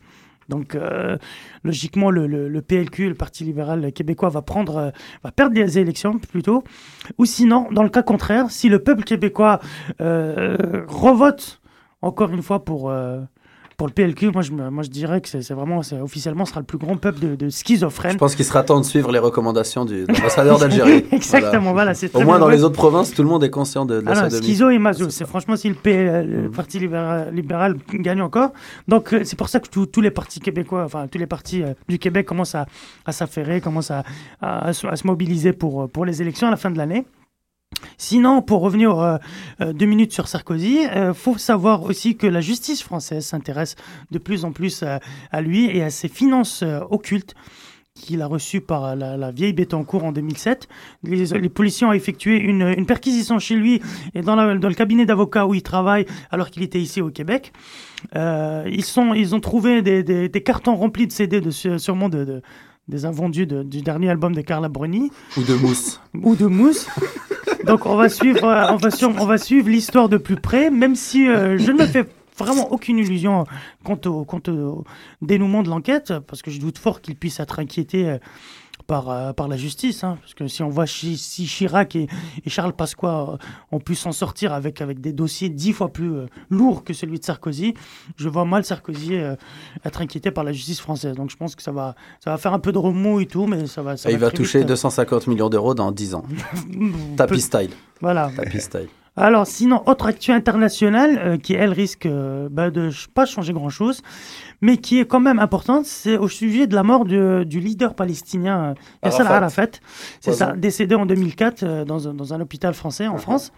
[0.47, 0.77] Donc
[1.63, 4.91] logiquement, le, le- PLQ, le Parti libéral québécois, va prendre,
[5.23, 6.63] va perdre des élections plutôt.
[7.17, 9.59] Ou sinon, dans le cas contraire, si le peuple québécois
[9.99, 11.59] revote
[12.01, 13.19] encore une fois pour, euh,
[13.77, 16.65] pour le PLQ, moi je, moi je dirais que c'est vraiment, c'est- officiellement, sera le
[16.65, 18.15] plus grand peuple de, de Je schizophrènes.
[18.15, 21.03] pense qu'il sera temps de suivre les recommandations du, de l'ambassadeur d'Algérie.
[21.11, 23.99] Exactement, voilà, c'est Au moins dans les autres provinces, tout le monde est conscient de,
[23.99, 24.43] de la Ah non, sodomie.
[24.45, 25.75] schizo et maso, c'est franchement si le,
[26.43, 28.51] le Parti libéral, libéral gagne encore.
[28.87, 31.73] Donc euh, c'est pour ça que tous- les partis québécois, enfin tous les partis euh,
[31.89, 32.67] du Québec commencent à,
[33.05, 34.03] à s'affairer, commencent à,
[34.41, 37.05] à- à se, mobiliser pour, pour les élections à la fin de l'année.
[37.97, 39.17] Sinon, pour revenir euh,
[39.61, 43.75] euh, deux minutes sur Sarkozy, il faut savoir aussi que la justice française s'intéresse
[44.11, 44.99] de plus en plus à,
[45.31, 47.35] à lui et à ses finances euh, occultes
[47.97, 50.67] qu'il a reçues par la, la vieille Bettencourt en 2007.
[51.03, 53.81] Les, les policiers ont effectué une, une perquisition chez lui
[54.13, 57.09] et dans, la- dans le cabinet d'avocat où il travaille alors qu'il était ici au
[57.09, 57.53] Québec.
[58.17, 62.09] Euh, ils, sont, ils ont trouvé des, des- des cartons remplis de CD, de, sûrement
[62.09, 62.41] de, de-
[62.89, 66.01] des invendus de- du dernier album de Carla Bruni Ou de mousse.
[66.21, 66.87] ou de mousse.
[67.65, 70.69] Donc on va suivre, euh, on va suivre, on va suivre l'histoire de plus près,
[70.69, 72.05] même si euh, je ne me fais
[72.37, 73.45] vraiment aucune illusion
[73.83, 74.83] quant au, quant au
[75.21, 78.17] dénouement de l'enquête, parce que je doute fort qu'il puisse être inquiété euh,
[78.87, 80.03] par, euh, par la justice.
[80.03, 80.17] hein.
[80.21, 82.07] parce que si on voit chi- si Chirac et,
[82.45, 83.37] et Charles Pasqua euh,
[83.71, 87.19] ont pu s'en sortir avec, avec des dossiers dix fois plus euh, lourds que celui
[87.19, 87.73] de Sarkozy,
[88.17, 89.13] je vois mal Sarkozy
[89.83, 91.15] être inquiété par la justice française.
[91.15, 93.45] Donc je pense que ça va, ça va faire un peu de remous et tout,
[93.47, 93.97] mais ça va.
[93.97, 96.23] Ça Et il va toucher vite, euh, 250 millions d'euros dans 10 ans.
[97.17, 97.71] Tapis style.
[98.01, 98.31] Voilà.
[98.35, 98.87] Tapis style.
[99.17, 104.01] Alors, sinon, autre actu internationale euh, qui, elle, risque euh, bah, de pas changer grand-chose,
[104.61, 107.95] mais qui est quand même importante, c'est au sujet de la mort du, du leader
[107.95, 108.73] palestinien euh,
[109.05, 109.67] Yasser Arafat.
[110.19, 113.51] C'est ça, décédé en 2004 euh, dans, un, dans un hôpital français en France.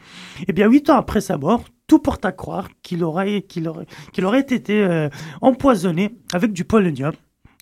[0.48, 3.86] Et bien, huit ans après sa mort, tout porte à croire qu'il aurait, qu'il aurait,
[4.12, 5.10] qu'il aurait été euh,
[5.42, 7.14] empoisonné avec du polonium.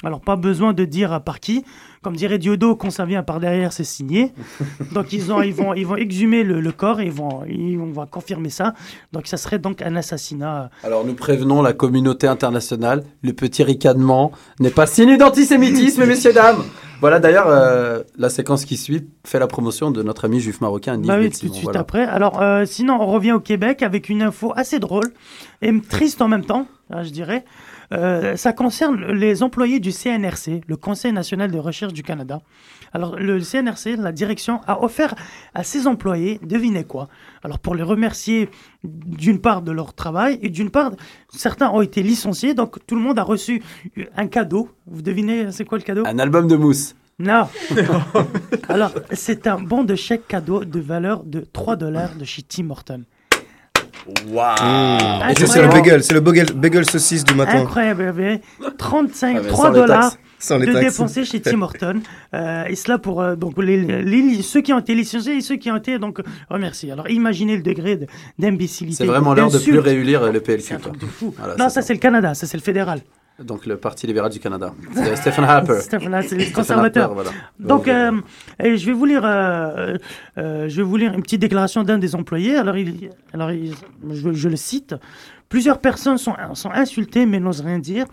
[0.03, 1.63] Alors, pas besoin de dire par qui.
[2.01, 4.33] Comme dirait Diodo, quand ça vient par derrière, c'est signé.
[4.93, 7.79] Donc, ils, ont, ils, vont, ils vont exhumer le, le corps et ils vont, ils,
[7.79, 8.73] on va confirmer ça.
[9.13, 10.69] Donc, ça serait donc un assassinat.
[10.83, 16.63] Alors nous prévenons la communauté internationale, le petit ricanement n'est pas signe d'antisémitisme, messieurs, dames.
[17.01, 20.95] Voilà d'ailleurs euh, la séquence qui suit fait la promotion de notre ami juif marocain
[20.95, 21.81] Nive Bah oui, tout de suite voilà.
[21.81, 22.03] après.
[22.05, 25.11] Alors, euh, sinon, on revient au Québec avec une info assez drôle
[25.61, 27.43] et triste en même temps, hein, je dirais.
[27.91, 32.41] Euh, ça concerne les employés du CNRC, le Conseil national de recherche du Canada.
[32.93, 35.15] Alors, le CNRC, la direction, a offert
[35.53, 37.09] à ses employés, devinez quoi?
[37.43, 38.49] Alors, pour les remercier
[38.83, 40.91] d'une part de leur travail et d'une part,
[41.29, 43.61] certains ont été licenciés, donc tout le monde a reçu
[44.15, 44.69] un cadeau.
[44.87, 46.03] Vous devinez, c'est quoi le cadeau?
[46.05, 46.95] Un album de mousse.
[47.17, 47.47] Non.
[48.69, 52.69] Alors, c'est un bon de chèque cadeau de valeur de 3 dollars de chez Tim
[52.69, 53.03] Horton.
[54.07, 57.59] Et ça, c'est le bagel, c'est le bagel, bagel saucisse du matin.
[57.61, 58.01] Incroyable.
[58.01, 58.41] il y avait
[58.77, 60.79] 35, Ah, mais 3 sans les dollars de taxes.
[60.97, 62.01] dépenser chez Tim Horton.
[62.33, 65.55] Euh, et cela pour euh, donc, les, les- ceux qui ont été licenciés et ceux
[65.55, 66.91] qui ont été donc remerciés.
[66.91, 68.97] Alors, imaginez le degré de- d'imbécilité.
[68.97, 70.73] C'est vraiment l'heure de plus réunir le C'est PLQ.
[70.73, 71.33] un truc de fou.
[71.37, 72.99] Voilà, non, ça, c'est le Canada, ça, c'est le fédéral.
[73.39, 74.73] Donc le Parti libéral du Canada.
[74.93, 75.79] C'est Stephen Harper.
[75.81, 77.11] Stephen, là, c'est les conservateurs.
[77.11, 77.31] Harper, voilà.
[77.59, 78.21] Donc, euh,
[78.63, 79.97] et je vais vous lire, euh,
[80.37, 82.55] euh, je vais vous lire une petite déclaration d'un des employés.
[82.55, 83.73] Alors, il, alors il-
[84.09, 84.95] je, je le cite.
[85.49, 88.05] Plusieurs personnes sont, sont insultées mais n'osent rien dire.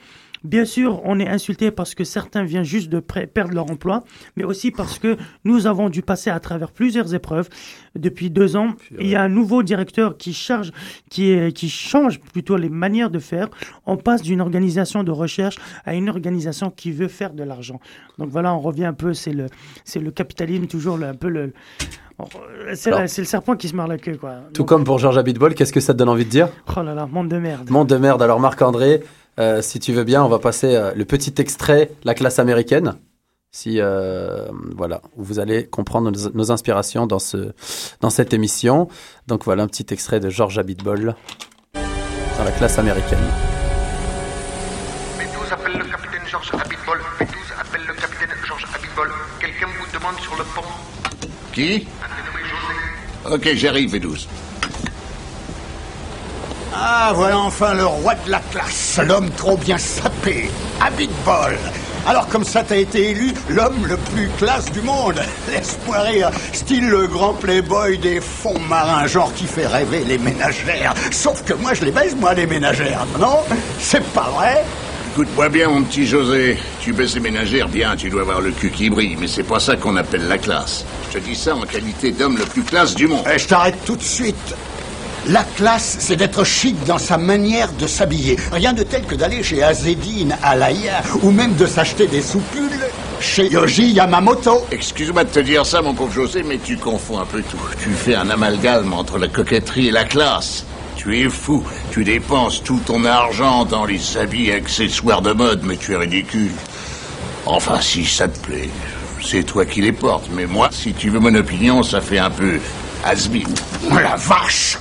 [0.45, 4.03] Bien sûr, on est insulté parce que certains viennent juste de perdre leur emploi,
[4.37, 7.49] mais aussi parce que nous avons dû passer à travers plusieurs épreuves.
[7.97, 10.73] Depuis deux ans, il y a un nouveau directeur qui charge,
[11.11, 13.49] qui, qui change plutôt les manières de faire.
[13.87, 17.81] On passe d'une organisation de recherche à une organisation qui veut faire de l'argent.
[18.19, 19.47] Donc voilà, on revient un peu, c'est le,
[19.85, 21.53] c'est le capitalisme, toujours le- un peu le.
[22.75, 24.35] C'est Alors- la- c'est le serpent qui se mord la queue, quoi.
[24.53, 26.49] Tout Donc, comme pour Georges Abitbol, qu'est-ce que ça te donne envie de dire?
[26.77, 27.69] Oh là là, monde de merde.
[27.71, 28.23] Monde de merde.
[28.23, 29.03] Alors Marc-André,
[29.39, 32.95] euh, si tu veux bien, on va passer euh, le petit extrait La classe américaine.
[33.51, 37.53] Si euh, voilà, vous allez comprendre nos, nos inspirations dans ce
[38.01, 38.89] dans cette émission.
[39.27, 41.15] Donc voilà un petit extrait de Georges Abitbol
[41.75, 43.19] dans La classe américaine.
[45.19, 46.99] B12 appelle le capitaine Georges Abitbol.
[47.21, 49.11] B12 appelle le capitaine Georges Abitbol.
[49.39, 51.29] Quelqu'un vous demande sur le pont.
[51.53, 51.87] Qui?
[52.03, 53.35] Un dénommé José.
[53.35, 54.27] Ok, j'arrive, V12.
[56.75, 60.51] Ah, voilà enfin le roi de la classe, l'homme trop bien sapé,
[60.81, 61.59] Abitbol.
[62.07, 65.21] Alors comme ça t'as été élu l'homme le plus classe du monde.
[65.51, 70.95] Laisse-moi rire, style le grand playboy des fonds marins, genre qui fait rêver les ménagères.
[71.11, 73.41] Sauf que moi je les baise moi les ménagères, non?
[73.79, 74.65] C'est pas vrai?
[75.13, 76.57] Écoute-moi bien, mon petit José.
[76.81, 79.61] Tu baisses les ménagères, bien, tu dois avoir le cul qui brille, mais c'est pas
[79.61, 80.87] ça qu'on appelle la classe.
[81.13, 83.23] Je te dis ça en qualité d'homme le plus classe du monde.
[83.31, 84.55] Eh, je t'arrête tout de suite.
[85.29, 88.37] La classe, c'est d'être chic dans sa manière de s'habiller.
[88.51, 92.81] Rien de tel que d'aller chez Azedine Alaya ou même de s'acheter des soupules
[93.21, 94.67] chez Yoji Yamamoto.
[94.73, 97.57] Excuse-moi de te dire ça, mon pauvre José, mais tu confonds un peu tout.
[97.81, 100.65] Tu fais un amalgame entre la coquetterie et la classe.
[100.97, 101.63] Tu es fou.
[101.93, 105.97] Tu dépenses tout ton argent dans les habits et accessoires de mode, mais tu es
[105.97, 106.51] ridicule.
[107.47, 108.71] Enfin, si ça te plaît,
[109.25, 110.27] c'est toi qui les portes.
[110.33, 112.59] Mais moi, si tu veux mon opinion, ça fait un peu
[113.05, 113.47] has-been.
[113.89, 114.79] Oh la vache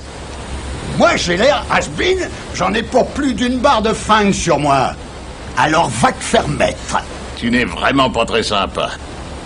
[0.98, 4.92] Moi, j'ai l'air has-been, j'en ai pour plus d'une barre de fang sur moi.
[5.56, 6.98] Alors va te faire mettre.
[7.36, 8.90] Tu n'es vraiment pas très sympa.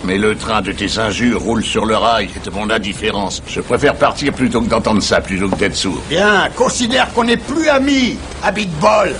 [0.04, 3.42] Mais le train de tes injures roule sur le rail et de mon indifférence.
[3.46, 6.02] Je préfère partir plutôt que d'entendre ça, plutôt que d'être sourd.
[6.08, 9.14] Bien, considère qu'on n'est plus amis, Abitbol.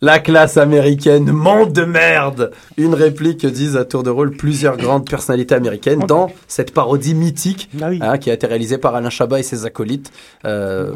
[0.00, 4.76] La classe américaine, monde de merde Une réplique que disent à tour de rôle plusieurs
[4.76, 7.98] grandes personnalités américaines dans cette parodie mythique Ah oui.
[8.02, 10.10] hein, qui a été réalisée par Alain Chabat et ses acolytes.
[10.44, 10.92] Euh,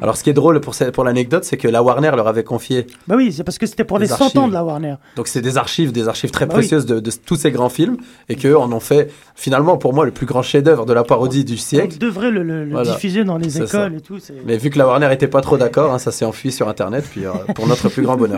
[0.00, 3.14] alors ce qui est drôle pour, l'anecdote, c'est que la Warner leur avait confié, Bah
[3.16, 4.94] oui, c'est parce que c'était pour les 100 ans de la Warner.
[5.16, 6.60] donc c'est des archives, des archives très Bah oui.
[6.60, 10.04] précieuses de, de tous ces grands films, et qu'eux en ont fait finalement pour moi
[10.04, 11.98] le plus grand chef-d'œuvre de la parodie du On siècle.
[11.98, 12.90] devrait le, le- le Voilà.
[12.92, 13.86] diffuser dans les écoles ça.
[13.96, 14.18] et tout.
[14.46, 17.04] Mais vu que la Warner était pas trop d'accord, hein, ça s'est enfui sur Internet,
[17.10, 18.29] puis euh, pour notre plus grand bonheur.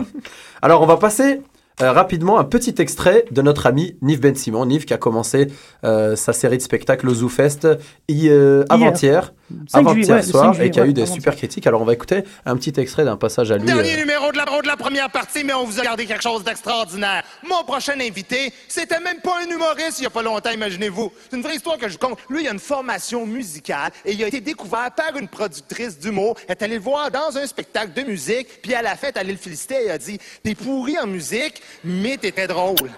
[0.61, 1.41] Alors, on va passer
[1.81, 4.65] euh, rapidement un petit extrait de notre ami Nive Ben Simon.
[4.65, 5.47] Nive qui a commencé
[5.83, 7.67] euh, sa série de spectacles au ZooFest
[8.11, 9.33] euh, avant-hier,
[9.67, 11.67] 5 avant-hier ouais, soir, 5 juillet, et qui a ouais, eu des super critiques.
[11.67, 13.65] Alors, on va écouter un petit extrait d'un passage à lui.
[13.65, 16.23] Dernier euh, numéro de la, de la première partie, mais on vous a gardé quelque
[16.23, 17.23] chose d'extraordinaire.
[17.47, 21.11] Mon prochain invité, c'était même pas un humoriste il y a pas longtemps, imaginez-vous.
[21.29, 22.19] C'est une vraie histoire que je vous conte.
[22.29, 26.35] Lui, il a une formation musicale et il a été découvert par une productrice d'humour.
[26.47, 29.21] Elle est allée le voir dans un spectacle de musique, puis à la fête, elle
[29.21, 32.91] allait le féliciter et a dit T'es pourri en musique, mais t'étais drôle.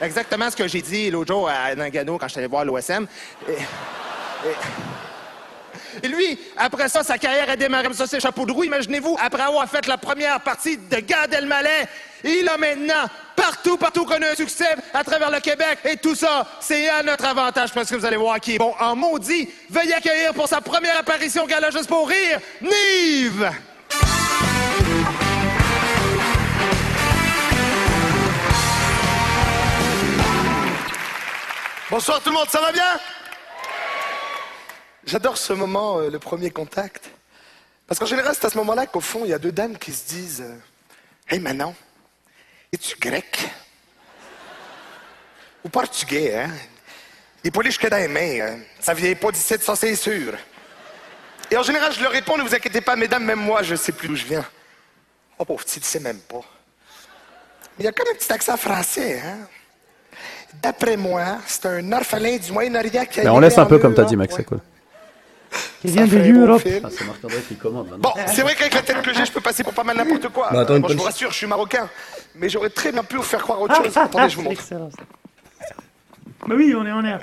[0.00, 3.06] Exactement ce que j'ai dit l'autre jour à Nagano quand je suis allé voir l'OSM.
[3.48, 3.56] Et-
[6.08, 8.64] lui, après ça, sa carrière a démarré ça, ses chapeaux de roue.
[8.64, 11.86] Imaginez-vous, après avoir fait la première partie de Gad Elmaleh,
[12.24, 15.78] il a maintenant partout, partout connu un succès à travers le Québec.
[15.84, 18.74] Et tout ça, c'est à notre avantage parce que vous allez voir qui est bon
[18.78, 19.48] en maudit.
[19.70, 23.50] Veuillez accueillir pour sa première apparition au Gala Juste pour rire, Nive!
[31.96, 33.00] Bonsoir tout le monde, ça va bien?
[35.06, 37.08] J'adore ce moment, euh, le premier contact.
[37.86, 39.94] Parce qu'en général, c'est à ce moment-là qu'au fond, il y a deux dames qui
[39.94, 40.58] se disent euh,
[41.26, 41.74] Hey Manon,
[42.70, 43.48] es-tu grec?
[45.64, 46.50] Ou portugais, hein?
[47.42, 48.46] Il est pas jusque dans les mains.
[48.46, 48.58] hein?
[48.78, 50.34] Ça vient pas d'ici, ça c'est sûr.
[51.50, 53.92] Et en général, je leur réponds Ne vous inquiétez pas, mesdames, même moi, je sais
[53.92, 54.44] plus d'où je viens.
[55.38, 56.44] Oh, pauvre petit, il sait même pas.
[57.78, 59.48] Mais il y a comme un petit accent français, hein?
[60.62, 63.78] D'après moi, c'est un orphelin du Moyen-Orient qui a Mais on immigré laisse un peu
[63.78, 64.26] comme t'as Europe, dit, ouais.
[64.30, 64.58] c'est cool.
[65.80, 66.62] Qui vient de bon l'Europe.
[66.84, 68.12] Ah, c'est Marc-André qui commande maintenant.
[68.14, 70.28] Bon, c'est vrai qu'avec la tête que j'ai, je peux passer pour pas mal n'importe
[70.28, 70.48] quoi.
[70.52, 71.88] Bah, attends, une Moi, je vous rassure, je suis marocain.
[72.34, 73.96] Mais j'aurais très bien pu vous faire croire autre Ah, chose.
[73.96, 74.60] Attendez, je vous montre.
[74.60, 74.90] excellent.
[76.48, 77.20] Mais oui, on est en air.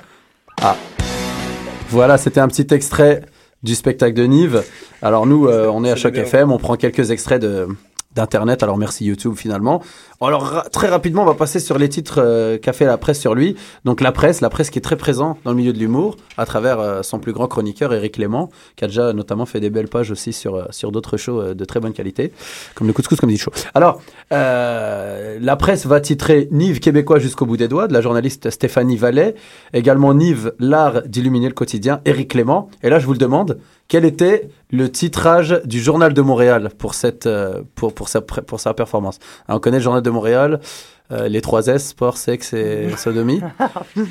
[1.90, 3.22] Voilà, c'était un petit extrait
[3.62, 4.64] du spectacle de Nive.
[5.02, 6.16] Alors nous, euh, on est à Choc.
[6.16, 7.68] FM, on prend quelques extraits de
[8.14, 8.62] d'internet.
[8.62, 9.82] Alors merci YouTube finalement.
[10.20, 13.34] Alors très rapidement, on va passer sur les titres euh, qu'a fait la presse sur
[13.34, 13.56] lui.
[13.84, 16.46] Donc la presse, la presse qui est très présent dans le milieu de l'humour à
[16.46, 19.88] travers euh, son plus grand chroniqueur Eric Clément, qui a déjà notamment fait des belles
[19.88, 22.32] pages aussi sur euh, sur d'autres shows de très bonne qualité,
[22.74, 23.50] comme le Couscous Comedy Show.
[23.74, 24.00] Alors
[24.30, 29.34] la presse va titrer Nive québécois jusqu'au bout des doigts de la journaliste Stéphanie Vallet,
[29.72, 32.70] également Nive l'art d'illuminer le quotidien Eric Clément.
[32.82, 33.58] Et là, je vous le demande,
[33.88, 38.60] quel était le titrage du Journal de Montréal pour cette euh, pour pour sa pour
[38.60, 39.18] sa performance?
[39.46, 40.60] Alors, On connaît le Journal de Montréal,
[41.12, 43.40] euh, les 3 S, sport, sexe et sodomie.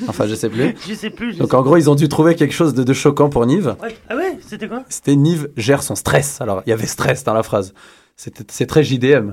[0.08, 0.76] Enfin, je sais plus.
[0.88, 1.32] Je sais plus.
[1.34, 3.44] je Donc sais en gros, ils ont dû trouver quelque chose de, de choquant pour
[3.46, 3.76] Nive.
[3.82, 3.96] Ouais.
[4.08, 4.84] Ah ouais, c'était quoi?
[4.88, 6.40] C'était Nive gère son stress.
[6.40, 7.74] Alors, il y avait stress dans la phrase.
[8.16, 9.32] C'est très JDM.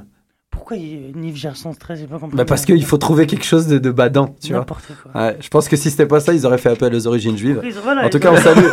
[0.51, 0.77] Pourquoi.
[0.77, 2.35] Nive gère son stress J'ai pas compris.
[2.37, 4.59] Bah parce qu'il faut trouver quelque chose de, de badant, tu vois.
[4.59, 5.19] N'importe quoi.
[5.21, 7.61] Ouais, je pense que si c'était pas ça, ils auraient fait appel aux origines juives.
[7.83, 8.65] Voilà, En tout cas, on salue,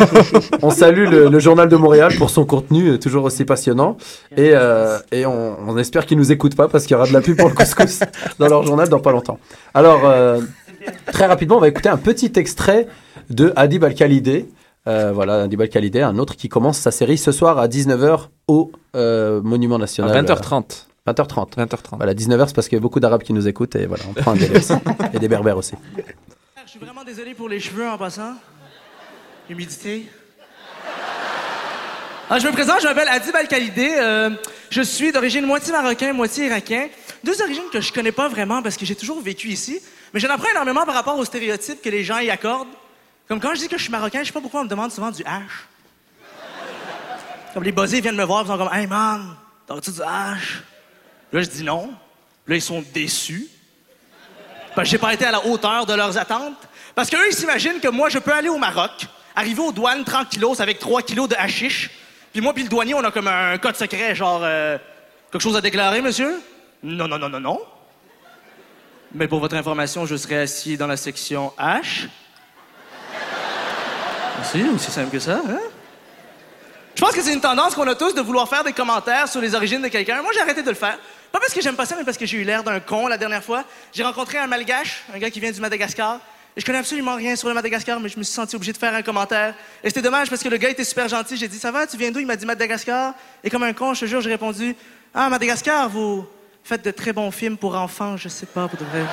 [0.62, 3.96] on salue le, le journal de Montréal pour son contenu euh, toujours aussi passionnant.
[4.36, 7.12] Et, euh, et on, on espère qu'ils nous écoutent pas parce qu'il y aura de
[7.12, 8.00] la pub pour le couscous
[8.38, 9.38] dans leur journal dans pas longtemps.
[9.72, 10.40] Alors, euh,
[11.12, 12.86] très rapidement, on va écouter un petit extrait
[13.30, 14.46] de Adib Al-Khalidé.
[14.86, 18.72] Euh, voilà, Adib Al-Khalidé, un autre qui commence sa série ce soir à 19h au
[18.96, 20.24] euh, Monument À National.
[20.24, 20.86] 20h30.
[21.12, 21.54] 20h30.
[21.56, 21.96] 20h30.
[21.96, 24.12] Voilà, 19h, c'est parce qu'il y a beaucoup d'Arabes qui nous écoutent et voilà, on
[24.14, 24.58] prend un délai.
[24.58, 24.72] aussi.
[25.14, 25.74] Et des Berbères aussi.
[26.64, 28.34] Je suis vraiment désolé pour les cheveux en passant.
[29.48, 30.10] Humidité.
[32.30, 33.96] Ah, je me présente, je m'appelle Adib Al-Khalidé.
[33.98, 34.30] euh,
[34.68, 36.88] je suis d'origine moitié marocain, moitié irakien.
[37.24, 39.80] Deux origines que je connais pas vraiment parce que j'ai toujours vécu ici.
[40.12, 42.68] Mais j'en apprends énormément par rapport aux stéréotypes que les gens y accordent.
[43.28, 44.90] Comme quand je dis que je suis marocain, je sais pas pourquoi on me demande
[44.92, 45.40] souvent du H.
[47.54, 49.34] Comme les buzzés viennent me voir, ils sont comme Hey man,
[49.66, 50.36] t'as-tu du H?
[51.32, 51.90] Là, je dis non.
[52.46, 53.46] Là, ils sont déçus.
[54.74, 56.68] Parce que j'ai pas été à la hauteur de leurs attentes.
[56.94, 60.60] Parce qu'eux, ils s'imaginent que moi, je peux aller au Maroc, arriver aux douanes tranquillos
[60.60, 61.90] avec 3 kilos de hashish,
[62.32, 64.40] puis moi puis le douanier, on a comme un code secret, genre...
[64.42, 64.78] euh,
[65.30, 66.40] quelque chose à déclarer, monsieur?
[66.82, 67.60] Non, non, non, non, non.
[69.12, 72.08] Mais pour votre information, je serai assis dans la section H.
[74.44, 75.58] C'est aussi simple que ça, hein?
[76.94, 79.40] Je pense que c'est une tendance qu'on a tous de vouloir faire des commentaires sur
[79.40, 80.20] les origines de quelqu'un.
[80.20, 80.98] Moi, j'ai arrêté de le faire.
[81.32, 83.18] Pas parce que j'aime pas ça, mais parce que j'ai eu l'air d'un con la
[83.18, 83.64] dernière fois.
[83.92, 86.20] J'ai rencontré un malgache, un gars qui vient du Madagascar.
[86.56, 88.78] Et je connais absolument rien sur le Madagascar, mais je me suis senti obligé de
[88.78, 89.54] faire un commentaire.
[89.84, 91.36] Et c'était dommage parce que le gars était super gentil.
[91.36, 92.20] J'ai dit, ça va, tu viens d'où?
[92.20, 93.14] Il m'a dit Madagascar.
[93.44, 94.74] Et comme un con, je te jure, j'ai répondu,
[95.14, 96.26] ah, Madagascar, vous
[96.64, 98.16] faites de très bons films pour enfants.
[98.16, 99.04] Je sais pas, pour de vrai.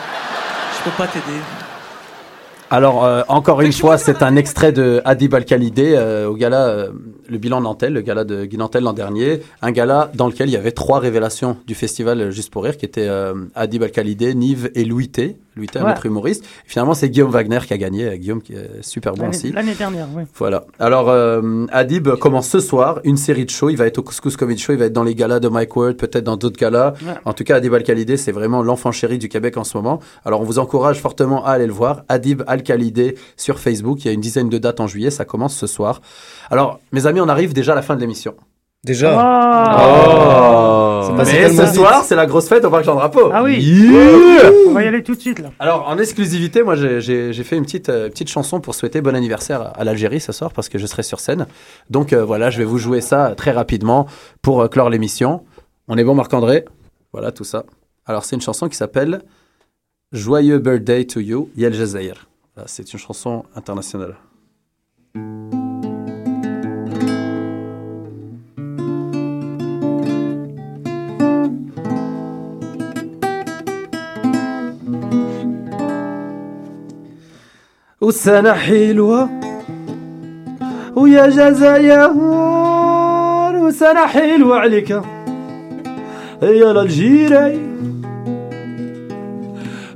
[0.78, 1.39] Je peux pas t'aider.
[2.72, 6.89] Alors, euh, encore une fois, c'est un extrait de Adib Al-Khalidé euh, au gala, euh,
[7.28, 9.41] le bilan Nantel, le gala de Guy Nantel l'an dernier.
[9.61, 12.86] Un gala dans lequel il y avait trois révélations du festival Juste pour Rire, qui
[12.86, 15.38] étaient euh, Adib Al-Khalidé, Nive et Louis T.
[15.56, 15.91] Louis T, un Ouais.
[15.91, 16.43] autre humoriste.
[16.43, 18.06] Et finalement, c'est Guillaume Wagner qui a gagné.
[18.06, 19.51] Euh, Guillaume qui est super bon aussi.
[19.51, 20.24] l'année dernière, oui.
[20.36, 20.66] Voilà.
[20.80, 23.70] Alors, euh, Adib commence ce soir une série de shows.
[23.70, 25.76] Il va être au Couscous Comedy Show, il va être dans les galas de Mike
[25.76, 26.93] Ward, peut-être dans d'autres galas.
[27.06, 27.14] Ouais.
[27.26, 29.99] En tout cas, Adib Al-Khalidé, c'est vraiment l'enfant chéri du Québec en ce moment.
[30.26, 32.03] Alors, on vous encourage fortement à aller le voir.
[32.10, 34.03] Adib Al-Khalidé sur Facebook.
[34.03, 35.10] Il y a une dizaine de dates en juillet.
[35.12, 36.01] Ça commence ce soir.
[36.49, 38.36] Alors, mes amis, on arrive déjà à la fin de l'émission.
[38.86, 39.17] Déjà.
[39.19, 40.75] Ah.
[41.25, 43.31] C'est Mais ce soir, c'est la grosse fête au Parc Jean Drapeau.
[43.33, 43.59] Ah oui.
[43.59, 45.49] Yeah On va y aller tout de suite, là.
[45.57, 49.73] Alors, en exclusivité, moi, j'ai- fait une petite, euh, petite chanson pour souhaiter bon anniversaire
[49.75, 51.47] à, l'Algérie ce soir parce que je serai sur scène.
[51.89, 54.05] Donc, euh, voilà, je vais vous jouer ça très rapidement
[54.43, 55.43] pour euh, clore l'émission.
[55.88, 56.65] On est bon, Marc-André
[57.11, 57.65] Voilà, tout ça.
[58.05, 59.23] Alors, c'est une chanson qui s'appelle
[60.11, 62.27] Joyeux Birthday to You, Yel Jazeir.
[62.53, 64.15] Voilà, C'est une chanson internationale.
[78.06, 79.30] وسنة حلوة
[80.95, 82.12] ويا جزائر
[83.64, 84.89] وسنة حلوة عليك.
[86.41, 87.60] يا الجيري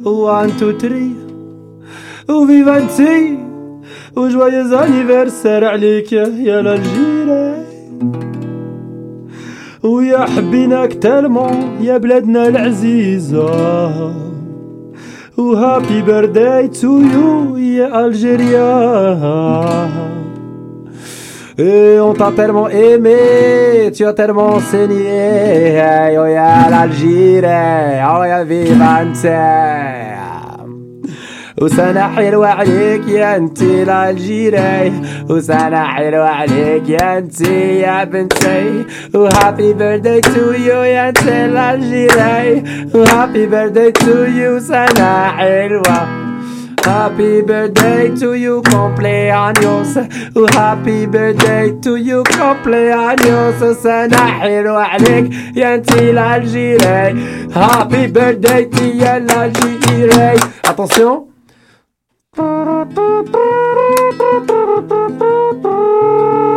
[0.05, 1.11] وان تو تري
[2.29, 3.37] وفيفانتي
[4.15, 7.65] وجوايز أنيفرسار عليك يا الجيري
[9.83, 14.29] ويا حبيناك تالمون يا بلادنا العزيزة.
[15.41, 19.87] Oh, happy birthday to you, yeah, Algéria.
[21.57, 25.79] Et on t'a tellement aimé, tu as tellement saigné.
[26.19, 30.08] Oh, yeah, l'Algérie, oh, yeah, vivante.
[31.61, 34.93] وسنة حلوة عليك يا انتي الالجيري
[35.29, 38.85] وسنة حلوة عليك يا انتي يا بنتي.
[39.13, 42.63] وهابي بيرثداي تو يو يا انتي الالجيري
[42.95, 46.19] وهابي بيرثداي تو يو سنة حلوة
[46.89, 49.91] Happy birthday to you, cumpleaños.
[50.55, 53.63] Happy birthday to you, cumpleaños.
[53.83, 57.15] سنة حلوة عليك يا انتي الالجيري
[57.53, 61.28] Happy birthday to يا الالجيري Attention.
[62.39, 66.48] Tururu, tururu, tururu, tururu, tururu.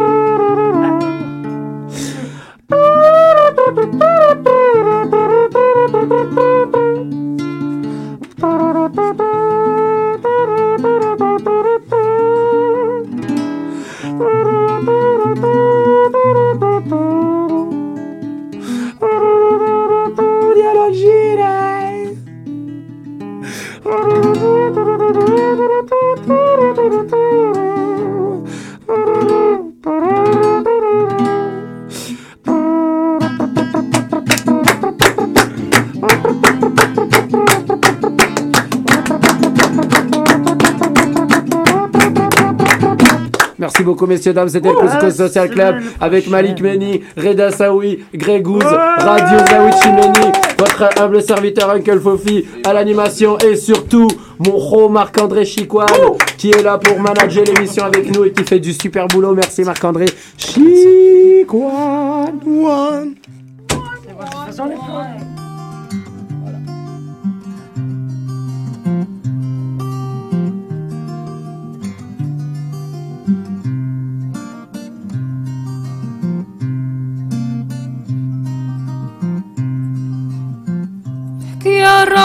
[43.62, 44.48] Merci beaucoup, messieurs, dames.
[44.48, 51.00] C'était le Couscous Social Club avec Malik Meni, Reda Saoui, Grégouz, Radio Zawichi Meni, votre
[51.00, 54.08] humble serviteur Uncle Fofi à l'animation et surtout
[54.40, 55.86] mon ro Marc-André Chiquan
[56.36, 59.32] qui est là pour manager l'émission avec nous et qui fait du super boulot.
[59.32, 60.06] Merci Marc-André
[60.36, 62.32] Chiquan.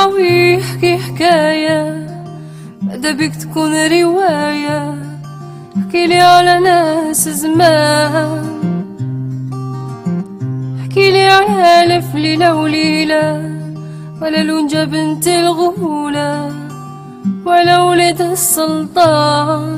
[0.08, 2.08] الراوي احكي حكاية
[2.82, 4.96] ماذا بك تكون رواية؟
[5.78, 8.46] احكي لي على ناس زمان
[10.82, 13.58] احكي لي على ألف ليلة وليلة
[14.22, 16.52] ولا لونجا بنت الغولة
[17.46, 19.78] ولا ولد السلطان.